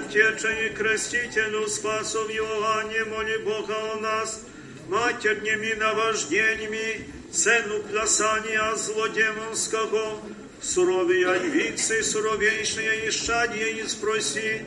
пророче, 0.08 0.10
предтече 0.14 0.68
и 0.68 0.70
крестителю 0.70 1.68
спасов 1.68 2.30
Иоанне, 2.30 3.04
моли 3.06 3.38
Бога 3.44 3.76
о 3.94 4.00
нас, 4.00 4.42
матерними 4.90 5.74
наваждениями, 5.74 7.06
цену 7.32 7.80
плясания 7.90 8.76
злодемонского, 8.76 10.20
суровия 10.62 11.36
львицы, 11.36 12.04
суровейшие 12.04 13.10
ищадие 13.10 13.80
и 13.80 13.88
спроси, 13.88 14.62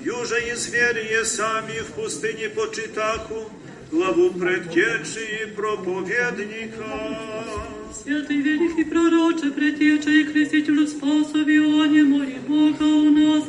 юже 0.00 0.40
и 0.50 0.54
зверие 0.54 1.24
сами 1.24 1.80
в 1.80 1.92
пустыне 1.94 2.48
почитаху, 2.48 3.50
главу 3.90 4.30
предтечи 4.30 5.42
и 5.42 5.46
проповедника. 5.46 6.84
Святый 8.02 8.40
великий 8.40 8.84
пророче, 8.84 9.50
предтеча 9.50 10.10
и 10.10 10.24
крестителю 10.24 10.86
спасов 10.86 11.48
Ионе, 11.48 12.04
моли 12.04 12.38
Бога 12.46 12.82
у 12.82 13.10
нас, 13.10 13.44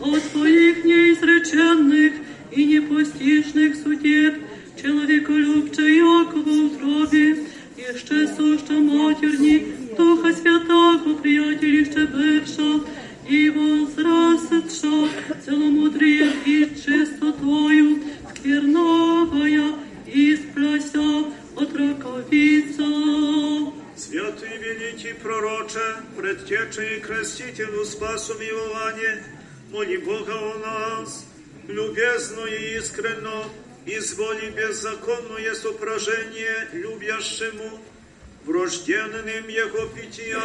от 0.00 0.22
Твоих 0.32 0.84
неизреченных 0.84 2.12
и 2.52 2.64
непостижных 2.64 3.76
судеб, 3.76 4.34
человеколюбче 4.80 5.96
Якова 5.96 6.50
утробе, 6.66 7.44
еще 7.76 8.26
суща 8.28 8.74
матерни, 8.74 9.66
Духа 9.96 10.32
Святаго, 10.32 11.14
приятелище 11.14 12.06
бывша, 12.06 12.84
и 13.28 13.50
возрастша, 13.50 15.08
целомудрие 15.44 16.32
и 16.44 16.66
чистотою, 16.74 18.02
скверновая, 18.30 19.74
испляся 20.06 21.24
от 21.56 21.76
раковица. 21.76 22.84
Святый 23.96 24.58
великий 24.58 25.14
пророче, 25.14 25.78
предтече 26.16 26.96
и 26.96 27.00
крестителю 27.00 27.84
спасом 27.84 28.36
Иоанне, 28.38 29.22
моли 29.71 29.97
Бога 29.97 30.33
о 30.33 30.57
нас, 30.57 31.25
любезно 31.67 32.45
и 32.45 32.77
искренно, 32.77 33.43
изволи 33.85 34.49
беззаконное 34.49 35.53
сопражение 35.55 36.67
любящему, 36.73 37.79
врожденным 38.45 39.47
Его 39.47 39.85
питьям, 39.87 40.41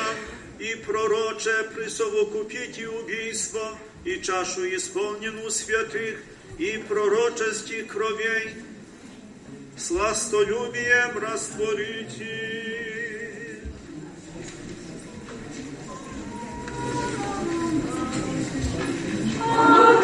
и 0.58 0.74
пророче 0.86 1.64
присовокупите 1.74 2.88
убийство 2.88 3.76
и 4.04 4.20
чашу 4.20 4.64
исполненную 4.76 5.50
святых 5.50 6.20
и 6.58 6.78
пророческих 6.88 7.88
кровей, 7.88 8.54
сластолюбием 9.76 11.18
растворите. 11.18 12.64
Amen. 19.56 20.03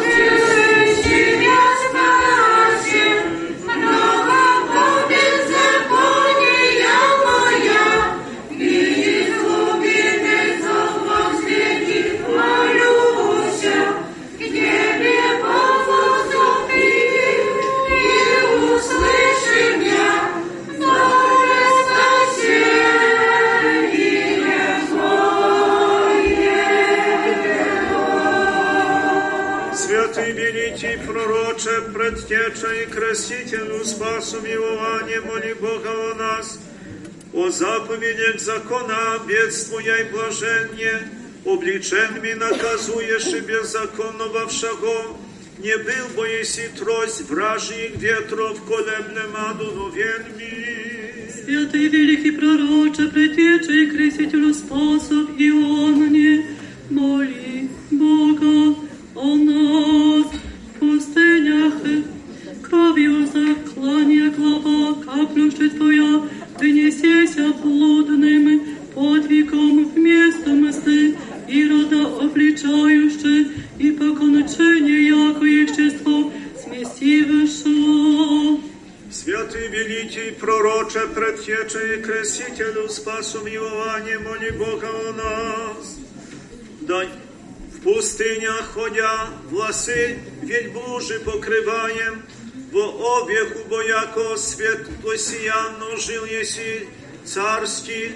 предтеча 31.80 32.72
и 32.82 32.86
красителю 32.86 33.84
спасу 33.84 34.40
милование, 34.40 35.20
моли 35.20 35.54
Бога 35.54 35.90
о 36.10 36.14
нас. 36.14 36.58
О 37.32 37.50
заповедях 37.50 38.40
закона 38.40 39.18
бедствуя 39.26 39.96
и 40.02 40.10
блаженне, 40.10 41.08
обличенными 41.44 42.34
наказуешь 42.34 43.26
и 43.28 43.40
беззаконного 43.40 44.46
всего, 44.48 45.18
не 45.58 45.76
был 45.78 46.08
бы 46.16 46.28
еси 46.28 46.68
трость 46.78 47.28
вражьих 47.28 47.96
ветров 47.96 48.62
колеблем 48.64 49.34
адуновенми. 49.36 51.30
Святый 51.30 51.88
великий 51.88 52.32
пророче, 52.32 53.08
предтеча 53.08 53.72
и 53.72 53.90
крестителю 53.90 54.52
спасов 54.54 55.30
Ионне, 55.38 56.46
моли 56.90 57.70
Бога 57.90 58.74
о 59.14 59.36
нас 59.36 59.46
в 59.46 59.46
пустынях, 59.46 60.09
кровью 62.70 63.26
заклания 63.26 64.30
глава, 64.30 64.94
каплющая 65.04 65.70
Твоя, 65.70 66.22
принесеся 66.58 67.52
блудным 67.62 68.62
подвигом 68.94 69.88
вместо 69.88 70.50
мысли 70.50 71.16
Ирода 71.48 72.24
обличающий 72.24 73.52
и 73.78 73.92
по 73.92 74.16
кончине 74.16 75.08
яко 75.08 75.46
исчество 75.46 76.32
сместившего. 76.62 78.60
Святый 79.10 79.68
великий 79.68 80.32
пророче, 80.32 81.06
предтеча 81.14 81.78
и 81.78 82.02
крестителю 82.02 82.88
спасу 82.88 83.44
милование, 83.44 84.18
моли 84.18 84.50
Бога 84.50 84.88
о 84.88 85.12
нас. 85.12 85.98
Да 86.80 87.04
в 87.72 87.80
пустынях 87.82 88.72
ходя, 88.74 89.28
власы 89.50 90.18
вельблужи 90.42 91.20
покрываем, 91.20 92.22
во 92.71 93.23
обех 93.23 93.65
убояко 93.65 94.37
светлосиянно 94.37 95.97
жил 95.97 96.25
еси 96.25 96.87
царский, 97.25 98.15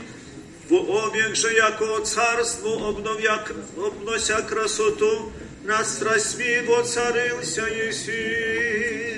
во 0.70 1.08
обех 1.08 1.36
же 1.36 1.54
яко 1.54 2.04
царство 2.06 2.90
обновя, 2.90 3.44
обнося 3.78 4.42
красоту, 4.42 5.32
на 5.64 5.84
страстьми 5.84 6.62
воцарился 6.68 7.64
еси. 7.68 8.96
Плачь, 8.96 9.15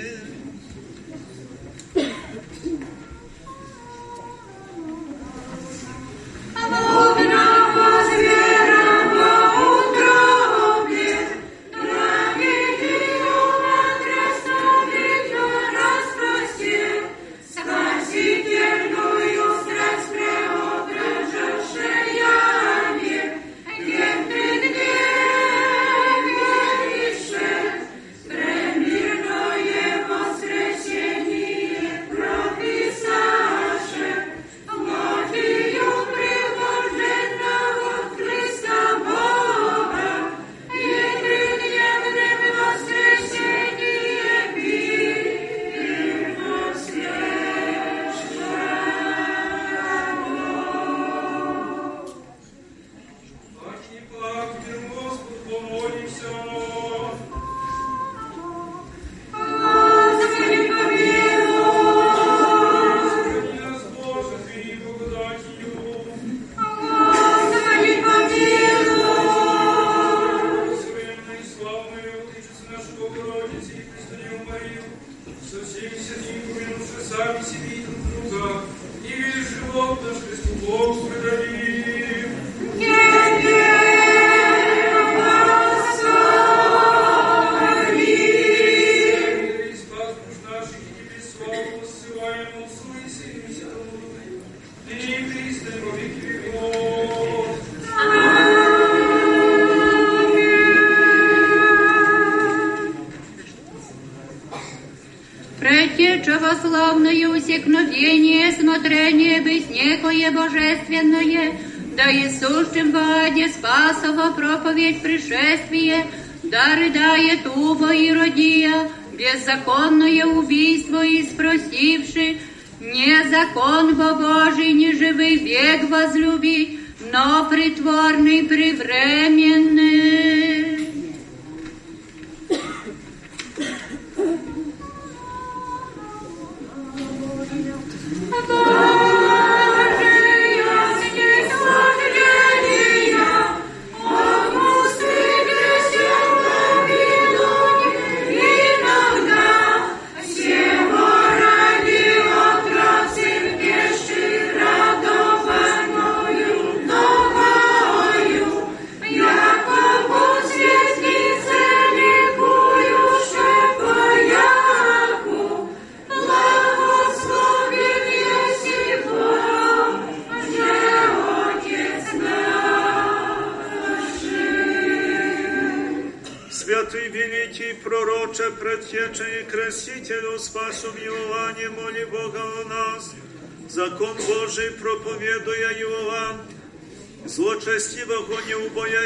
спасова 113.87 114.31
проповедь 114.31 115.01
пришествие, 115.01 116.05
да 116.43 116.75
рыдает 116.75 117.47
уба 117.55 117.93
Иродия, 117.93 118.89
беззаконное 119.13 120.25
убийство 120.25 121.05
и 121.05 121.23
спросивши, 121.23 122.39
не 122.81 123.23
закон 123.29 123.95
во 123.95 124.15
Божий, 124.15 124.73
не 124.73 124.93
живый 124.93 125.37
век 125.37 125.89
возлюби, 125.89 126.79
но 127.11 127.47
притворный 127.49 128.43
превременный. 128.43 129.46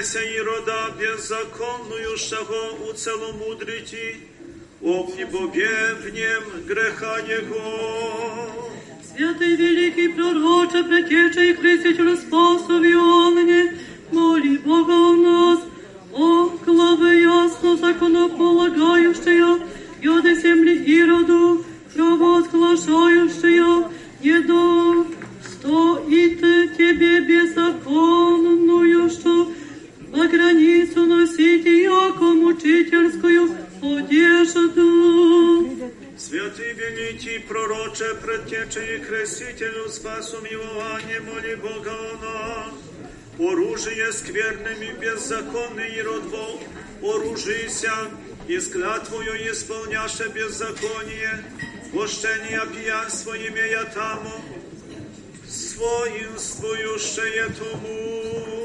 не 0.02 0.08
убояся 0.08 0.20
Ирода, 0.20 0.90
беззаконную 0.98 2.16
шаго 2.18 2.72
огнебобе 4.80 5.94
в 6.02 6.08
нем 6.12 6.42
греха 6.66 7.18
его. 7.18 8.50
Святый 9.04 9.54
великий 9.54 10.08
пророче, 10.08 10.82
предтеча 10.82 11.40
и 11.40 11.54
крестителю 11.54 12.16
спасов 12.16 12.82
Ионне, 12.82 13.78
моли 14.10 14.56
Бога 14.56 14.92
о 14.92 15.14
нас, 15.14 15.60
о 16.12 16.48
главы 16.66 17.20
ясно 17.20 17.76
законополагающая, 17.76 19.58
и 20.00 20.08
от 20.08 20.24
земли 20.24 20.82
Ироду, 20.84 21.64
провозглашающая, 21.94 23.88
едо 24.20 25.06
стоит 25.46 26.40
тебе 26.76 27.20
беззаконную, 27.20 28.62
что 28.62 28.71
за 30.22 30.28
границу 30.28 31.06
носить 31.06 31.66
яком 31.66 32.44
учительскую 32.44 33.56
одежду. 33.82 34.82
Святый 36.16 36.72
великий 36.74 37.38
пророче, 37.40 38.14
предтече 38.22 38.96
и 38.96 38.98
крестителю, 39.00 39.88
спасу 39.88 40.36
милование, 40.40 41.20
моли 41.20 41.54
Бога 41.56 41.90
о 41.90 42.12
нас. 42.24 43.50
Оружие 43.50 44.12
скверным 44.12 44.80
и 44.80 44.92
беззаконным 45.00 45.84
и 45.84 46.02
родвом, 46.02 46.60
оружися, 47.02 47.92
и 48.46 48.60
склад 48.60 49.08
Твою 49.08 49.34
исполняше 49.50 50.28
беззаконие, 50.28 51.44
Вощение 51.92 52.62
пьянство 52.72 53.36
имея 53.36 53.84
тому, 53.92 54.40
своим 55.48 56.38
свою 56.38 56.98
шею 56.98 57.52
тому. 57.58 58.61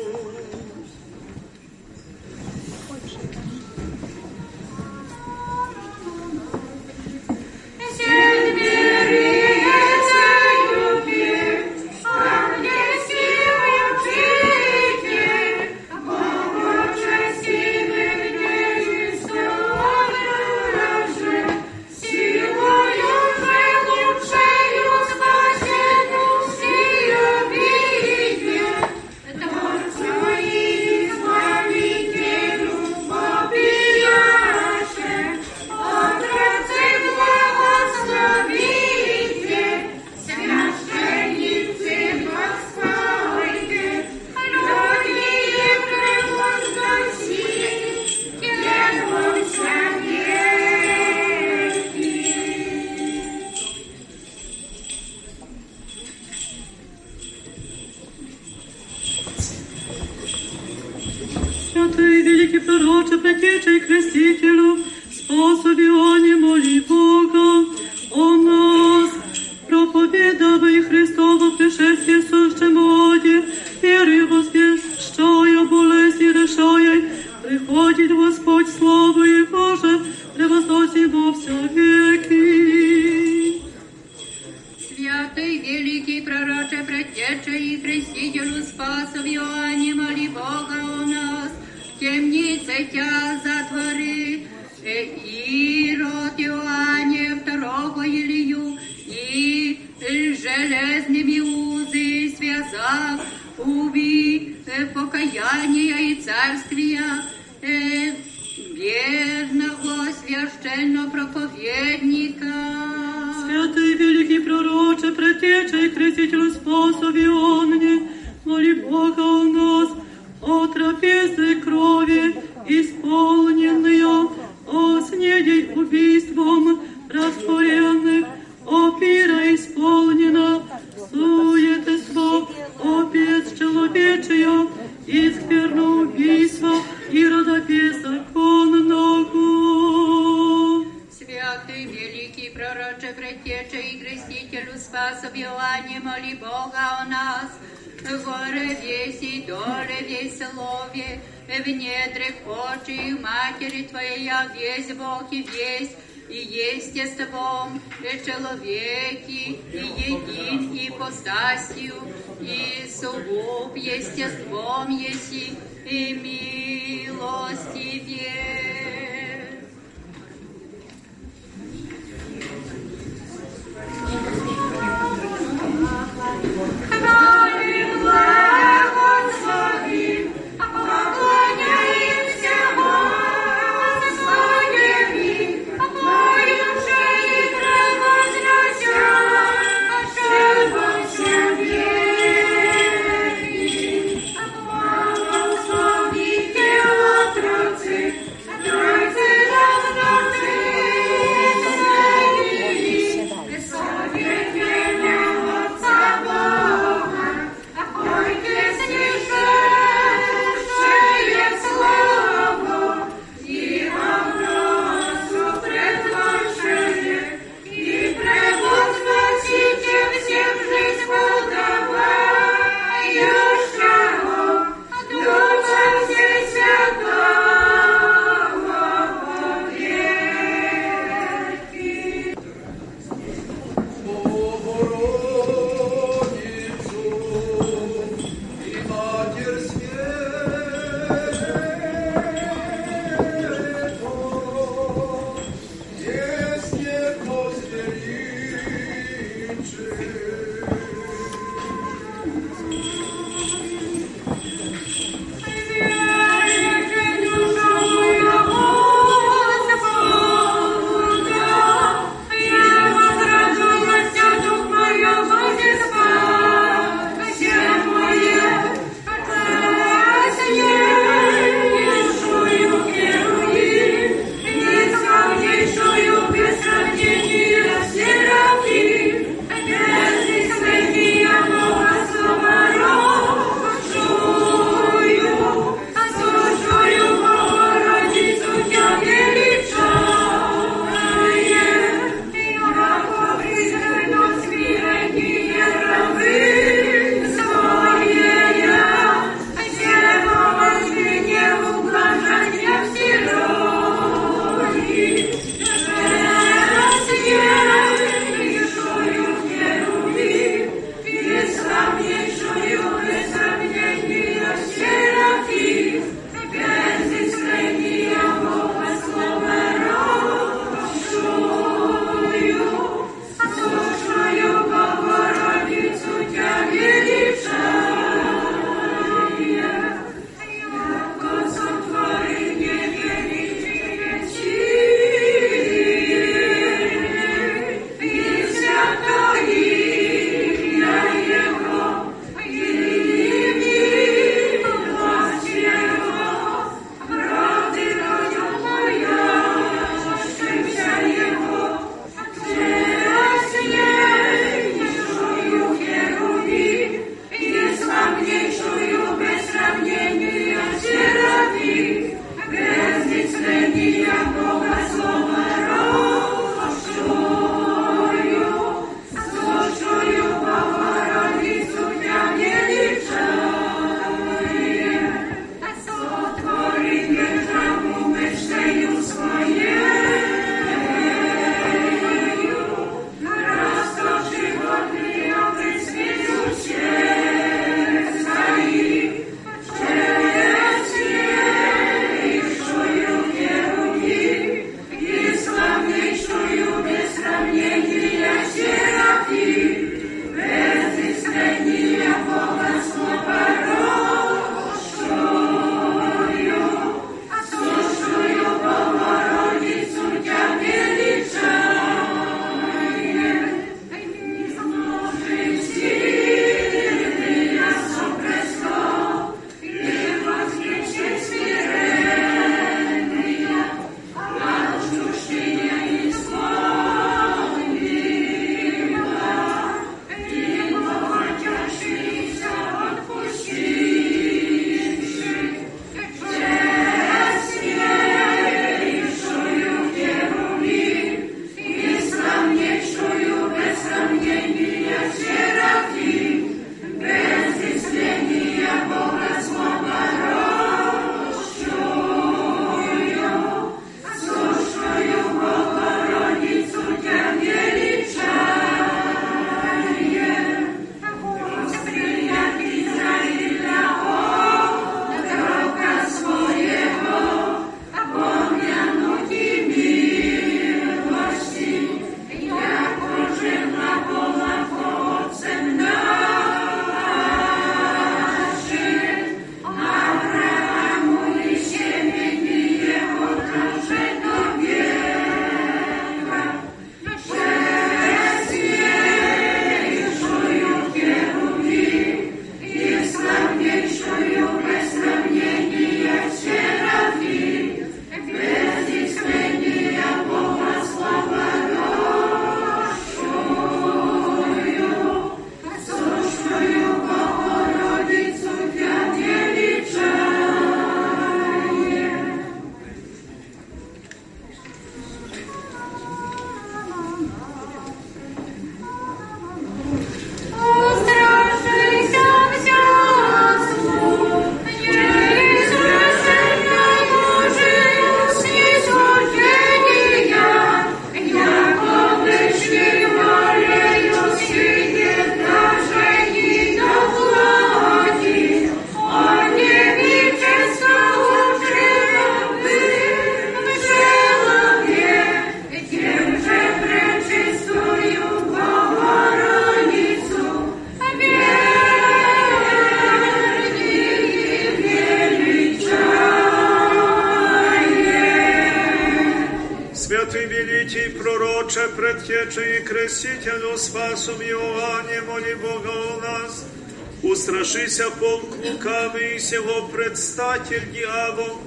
Устрашися 567.96 568.10
полк 568.20 568.56
лукавый 568.64 569.36
и 569.36 569.38
сего 569.38 569.88
предстатель 569.92 570.92
дьявол. 570.92 571.58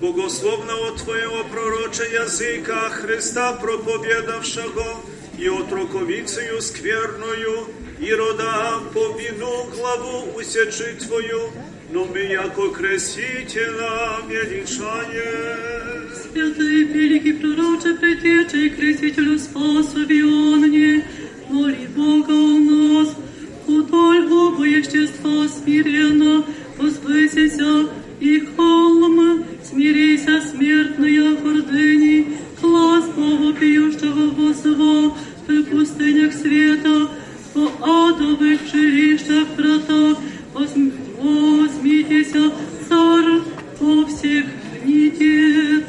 Богословного 0.00 0.96
Твоего 0.96 1.44
пророча 1.44 2.04
языка 2.04 2.88
Христа 2.88 3.52
проповедавшего 3.52 4.86
и 5.38 5.46
отроковицею 5.48 6.62
скверною, 6.62 7.66
и 8.00 8.12
рода 8.14 8.80
по 8.94 9.18
вину 9.18 9.66
главу 9.74 10.32
усечи 10.36 10.96
Твою, 11.06 11.50
но 11.92 12.06
мы, 12.06 12.20
яко 12.20 12.70
крестителя, 12.70 14.20
величаем. 14.26 16.08
Святый 16.14 16.84
великий 16.84 17.34
пророче, 17.34 17.94
предтече 17.94 18.66
и 18.66 18.70
крестителю 18.70 19.38
спасу 19.38 20.06
Вионе, 20.06 21.04
моли 21.50 21.86
Бога 21.94 22.32
о 22.32 22.58
нас, 22.58 22.81
удаль 24.52 24.52
оба 24.52 24.64
естества 24.64 25.48
смиренно, 25.48 26.44
возвысися 26.78 27.88
и 28.20 28.40
холм, 28.56 29.44
смирися 29.64 30.42
смертная 30.50 31.36
гордыни, 31.36 32.26
глаз 32.60 33.04
Бога 33.16 33.52
пьющего 33.54 34.30
возва, 34.30 35.16
в 35.46 35.64
пустынях 35.64 36.32
света, 36.34 37.08
по 37.54 37.70
адовых 37.82 38.60
жилищах 38.72 39.48
вратах, 39.56 40.18
возм- 40.54 40.92
возьмитеся, 41.18 42.52
царь, 42.88 43.40
по 43.78 44.06
всех 44.06 44.44
гнетет. 44.84 45.86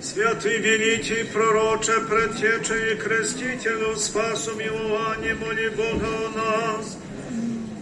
Святый 0.00 0.58
великий 0.58 1.24
пророче, 1.32 1.94
предтече 2.08 2.92
и 2.92 2.96
крестителю 2.96 3.96
спасом 3.96 4.60
Иоанне, 4.60 5.34
моли 5.34 5.68
Бога 5.76 6.06
о 6.06 6.38
нас. 6.38 6.65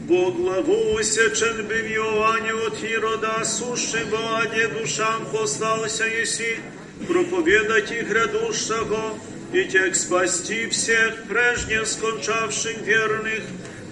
Бо 0.08 0.32
главу 0.32 0.94
усечен 1.00 1.66
бы 1.68 1.74
в 1.74 1.92
Иоанне 1.92 2.54
от 2.54 2.84
Ирода, 2.84 3.44
суши 3.44 4.06
во 4.12 4.42
аде 4.42 4.68
душам 4.68 5.26
послался 5.34 6.06
еси, 6.06 6.60
проповедать 7.08 7.92
их 7.92 8.08
грядущего, 8.08 9.18
и 9.52 9.66
тех 9.66 9.96
спасти 9.96 10.68
всех, 10.70 11.24
прежде 11.28 11.84
скончавших 11.86 12.78
верных 12.82 13.42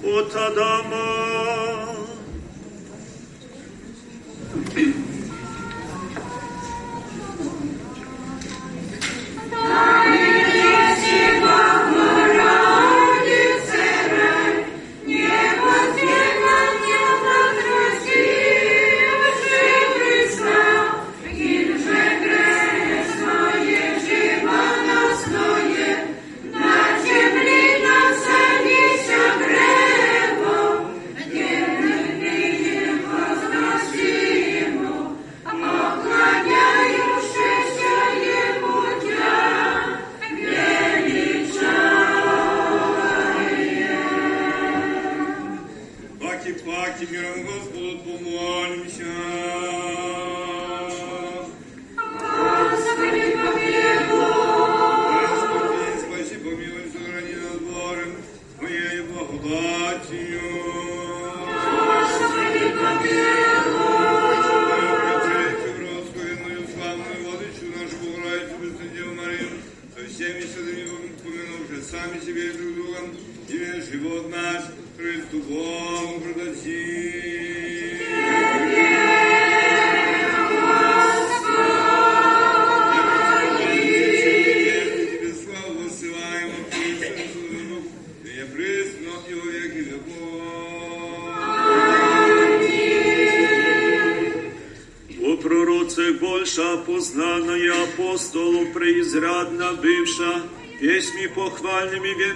от 0.04 0.36
Адама. 0.36 1.93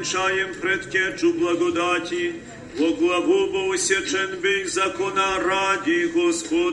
Венчаем 0.08 0.54
предтечу 0.56 1.34
благодати, 1.34 2.36
во 2.78 2.92
главу 2.92 3.48
во 3.52 3.68
усечен 3.68 4.40
бей 4.42 4.66
закона 4.66 5.40
ради 5.40 6.08
Господня. 6.08 6.67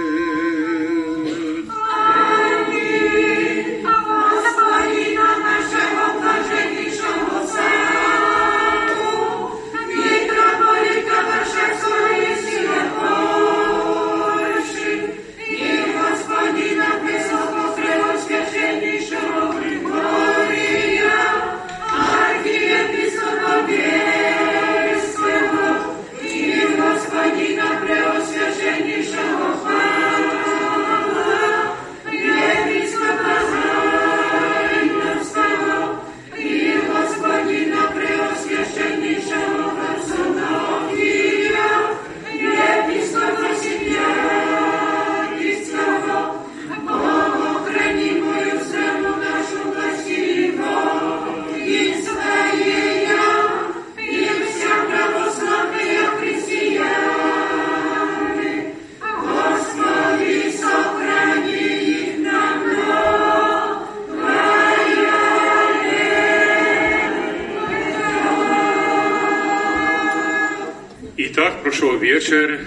прошел 71.76 71.96
вечер, 71.96 72.60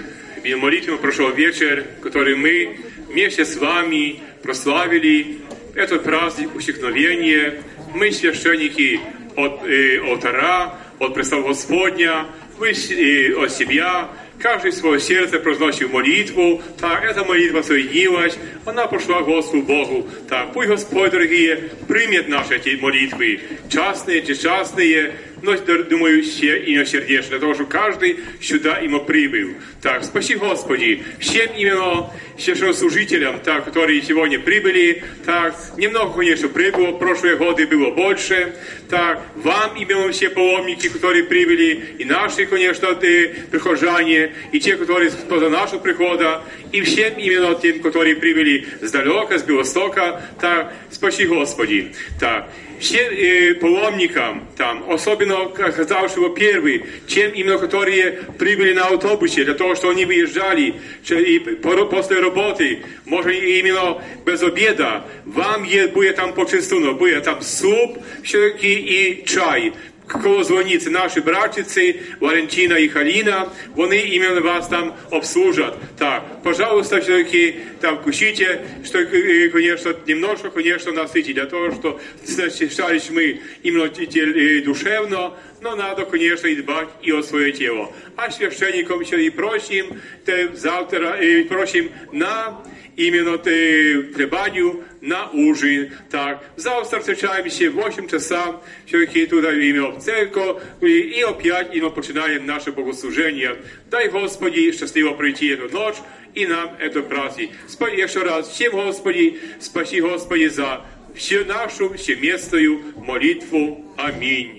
и 0.44 0.54
молитвенно 0.56 0.98
прошел 0.98 1.32
вечер, 1.32 1.86
который 2.02 2.36
мы 2.36 2.78
вместе 3.10 3.46
с 3.46 3.58
вами 3.58 4.22
прославили 4.44 5.40
этот 5.74 6.04
праздник 6.04 6.56
усекновения. 6.56 7.64
Мы 7.94 8.12
священники 8.12 9.00
от 9.36 9.64
э, 9.64 10.00
алтара, 10.08 10.78
от 11.00 11.14
престола 11.14 11.48
Господня, 11.48 12.28
вы 12.58 12.72
э, 12.72 13.34
от 13.34 13.52
себя, 13.52 14.10
каждый 14.40 14.72
свое 14.72 15.00
сердце 15.00 15.40
произносит 15.40 15.92
молитву, 15.92 16.62
так, 16.80 17.04
эта 17.04 17.24
молитва 17.24 17.62
соединилась, 17.62 18.38
она 18.66 18.88
пошла 18.88 19.22
к 19.22 19.26
Господу 19.26 19.64
Богу. 19.64 20.08
Так, 20.30 20.54
пусть 20.54 20.70
Господь, 20.70 21.12
дорогие, 21.12 21.72
примет 21.88 22.28
наши 22.28 22.56
эти 22.56 22.80
молитвы, 22.80 23.42
частные, 23.70 24.22
частные, 24.22 25.14
но, 25.42 25.56
думаю, 25.58 26.24
все 26.24 26.58
иносердечно, 26.74 27.32
для 27.32 27.40
того, 27.40 27.54
чтобы 27.54 27.70
каждый 27.70 28.20
сюда 28.42 28.78
ему 28.80 29.02
прибыл. 29.02 29.56
Так, 29.82 30.04
спаси 30.04 30.36
Господи, 30.36 31.04
всем 31.20 31.52
именно 31.56 32.10
священнослужителям, 32.38 33.40
так, 33.40 33.66
которые 33.66 34.02
сегодня 34.02 34.40
прибыли, 34.40 35.04
так, 35.26 35.56
немного, 35.78 36.14
конечно, 36.14 36.50
прибыло, 36.50 36.92
прошлые 36.98 37.38
годы 37.38 37.68
было 37.68 37.92
больше, 37.92 38.56
так, 38.90 39.22
вам 39.36 39.76
именно 39.76 40.12
все 40.12 40.30
паломники, 40.30 40.90
которые 40.90 41.24
прибыли, 41.24 41.96
и 42.00 42.06
наши, 42.06 42.46
конечно, 42.46 42.88
э, 43.02 43.28
прихожане, 43.52 44.34
и 44.52 44.60
те, 44.60 44.76
которые 44.76 45.12
поза 45.12 45.50
нашего 45.50 45.80
прихода, 45.80 46.44
и 46.72 46.82
всем 46.82 47.18
именно 47.18 47.56
тем, 47.56 47.80
которые 47.82 48.16
прибыли 48.16 48.68
сдалека, 48.82 49.38
с 49.40 49.44
Белостока, 49.44 50.22
так, 50.42 50.74
спаси 50.92 51.26
Господи, 51.26 51.94
так, 52.20 52.50
всем 52.80 53.08
э, 53.12 53.54
паломникам, 53.56 54.48
там, 54.58 54.84
особенно 54.90 55.44
оказавшего 55.44 56.36
первый, 56.36 56.86
чем 57.08 57.32
именно 57.32 57.58
которые 57.58 58.20
прибыли 58.38 58.74
на 58.74 58.88
автобусе, 58.88 59.46
для 59.46 59.54
того, 59.54 59.76
что 59.76 59.90
они 59.90 60.06
выезжали 60.06 60.76
че- 61.04 61.22
и 61.24 61.40
по- 61.40 61.86
после 61.86 62.20
работы, 62.20 62.80
может 63.06 63.34
именно 63.34 64.02
без 64.26 64.44
обеда, 64.44 65.06
вам 65.26 65.64
е- 65.64 65.88
будет 65.88 66.18
там 66.18 66.34
почистено, 66.34 66.94
будет 66.94 67.24
там 67.24 67.42
суп 67.42 67.98
все-таки 68.24 68.74
и 68.74 69.26
чай. 69.26 69.72
Коло 70.10 70.44
звониці 70.44 70.90
наші 70.90 71.22
братчиці 71.22 71.96
Валентина 72.20 72.78
і 72.78 72.88
Халіна, 72.88 73.46
вони 73.76 73.98
іменно 73.98 74.42
вас 74.42 74.68
там 74.68 74.94
обслужат. 75.12 75.74
Так, 75.98 76.44
пожалуйста, 76.44 77.00
все-таки 77.00 77.56
там 77.80 77.98
кушите, 78.04 78.60
что, 78.86 79.00
э, 79.00 79.50
конечно, 79.50 79.94
немножко, 80.08 80.50
конечно, 80.50 80.92
насытить, 80.92 81.34
для 81.34 81.46
того, 81.46 81.72
что 81.72 82.00
защищались 82.24 83.12
мы 83.12 83.38
именно 83.64 83.88
те- 83.90 84.06
те- 84.06 84.26
э, 84.26 84.64
душевно, 84.64 85.32
но 85.62 85.76
надо, 85.76 86.06
конечно, 86.06 86.48
и 86.48 86.56
дбать 86.56 86.90
и 87.02 87.12
о 87.12 87.22
свое 87.22 87.52
тело. 87.52 87.92
А 88.16 88.30
священникам 88.32 89.00
еще 89.02 89.24
и 89.24 89.30
просим, 89.30 90.00
те, 90.26 90.50
завтра, 90.54 91.18
э, 91.20 91.44
просим 91.46 91.92
на 92.12 92.62
именно 92.96 93.38
те, 93.38 94.02
плебанию 94.16 94.84
на 95.02 95.30
ужин. 95.32 95.92
Так, 96.10 96.44
завтра 96.56 97.00
встречаемся 97.00 97.70
в 97.70 97.74
8 97.76 98.08
часов, 98.08 98.64
все-таки 98.86 99.26
туда 99.26 99.54
именно 99.54 99.92
в 99.92 100.00
церковь, 100.02 100.62
и, 100.82 100.88
и 100.88 101.22
опять 101.22 101.74
именно 101.76 101.94
начинаем 101.96 102.46
наше 102.46 102.72
богослужение. 102.72 103.58
Дай 103.90 104.10
Господи 104.10 104.72
счастливо 104.72 105.14
пройти 105.14 105.50
эту 105.50 105.70
ночь 105.70 105.98
и 106.34 106.46
нам 106.46 106.76
эту 106.80 107.04
праздник. 107.04 107.52
Спа- 107.68 107.94
Еще 107.94 108.24
раз, 108.24 108.50
всем 108.50 108.74
Господи, 108.74 109.40
спаси 109.60 110.02
Господи 110.02 110.48
за 110.48 110.86
всю 111.16 111.46
нашу 111.46 111.94
всеместную 111.94 112.82
молитву. 112.98 113.94
Аминь. 113.98 114.59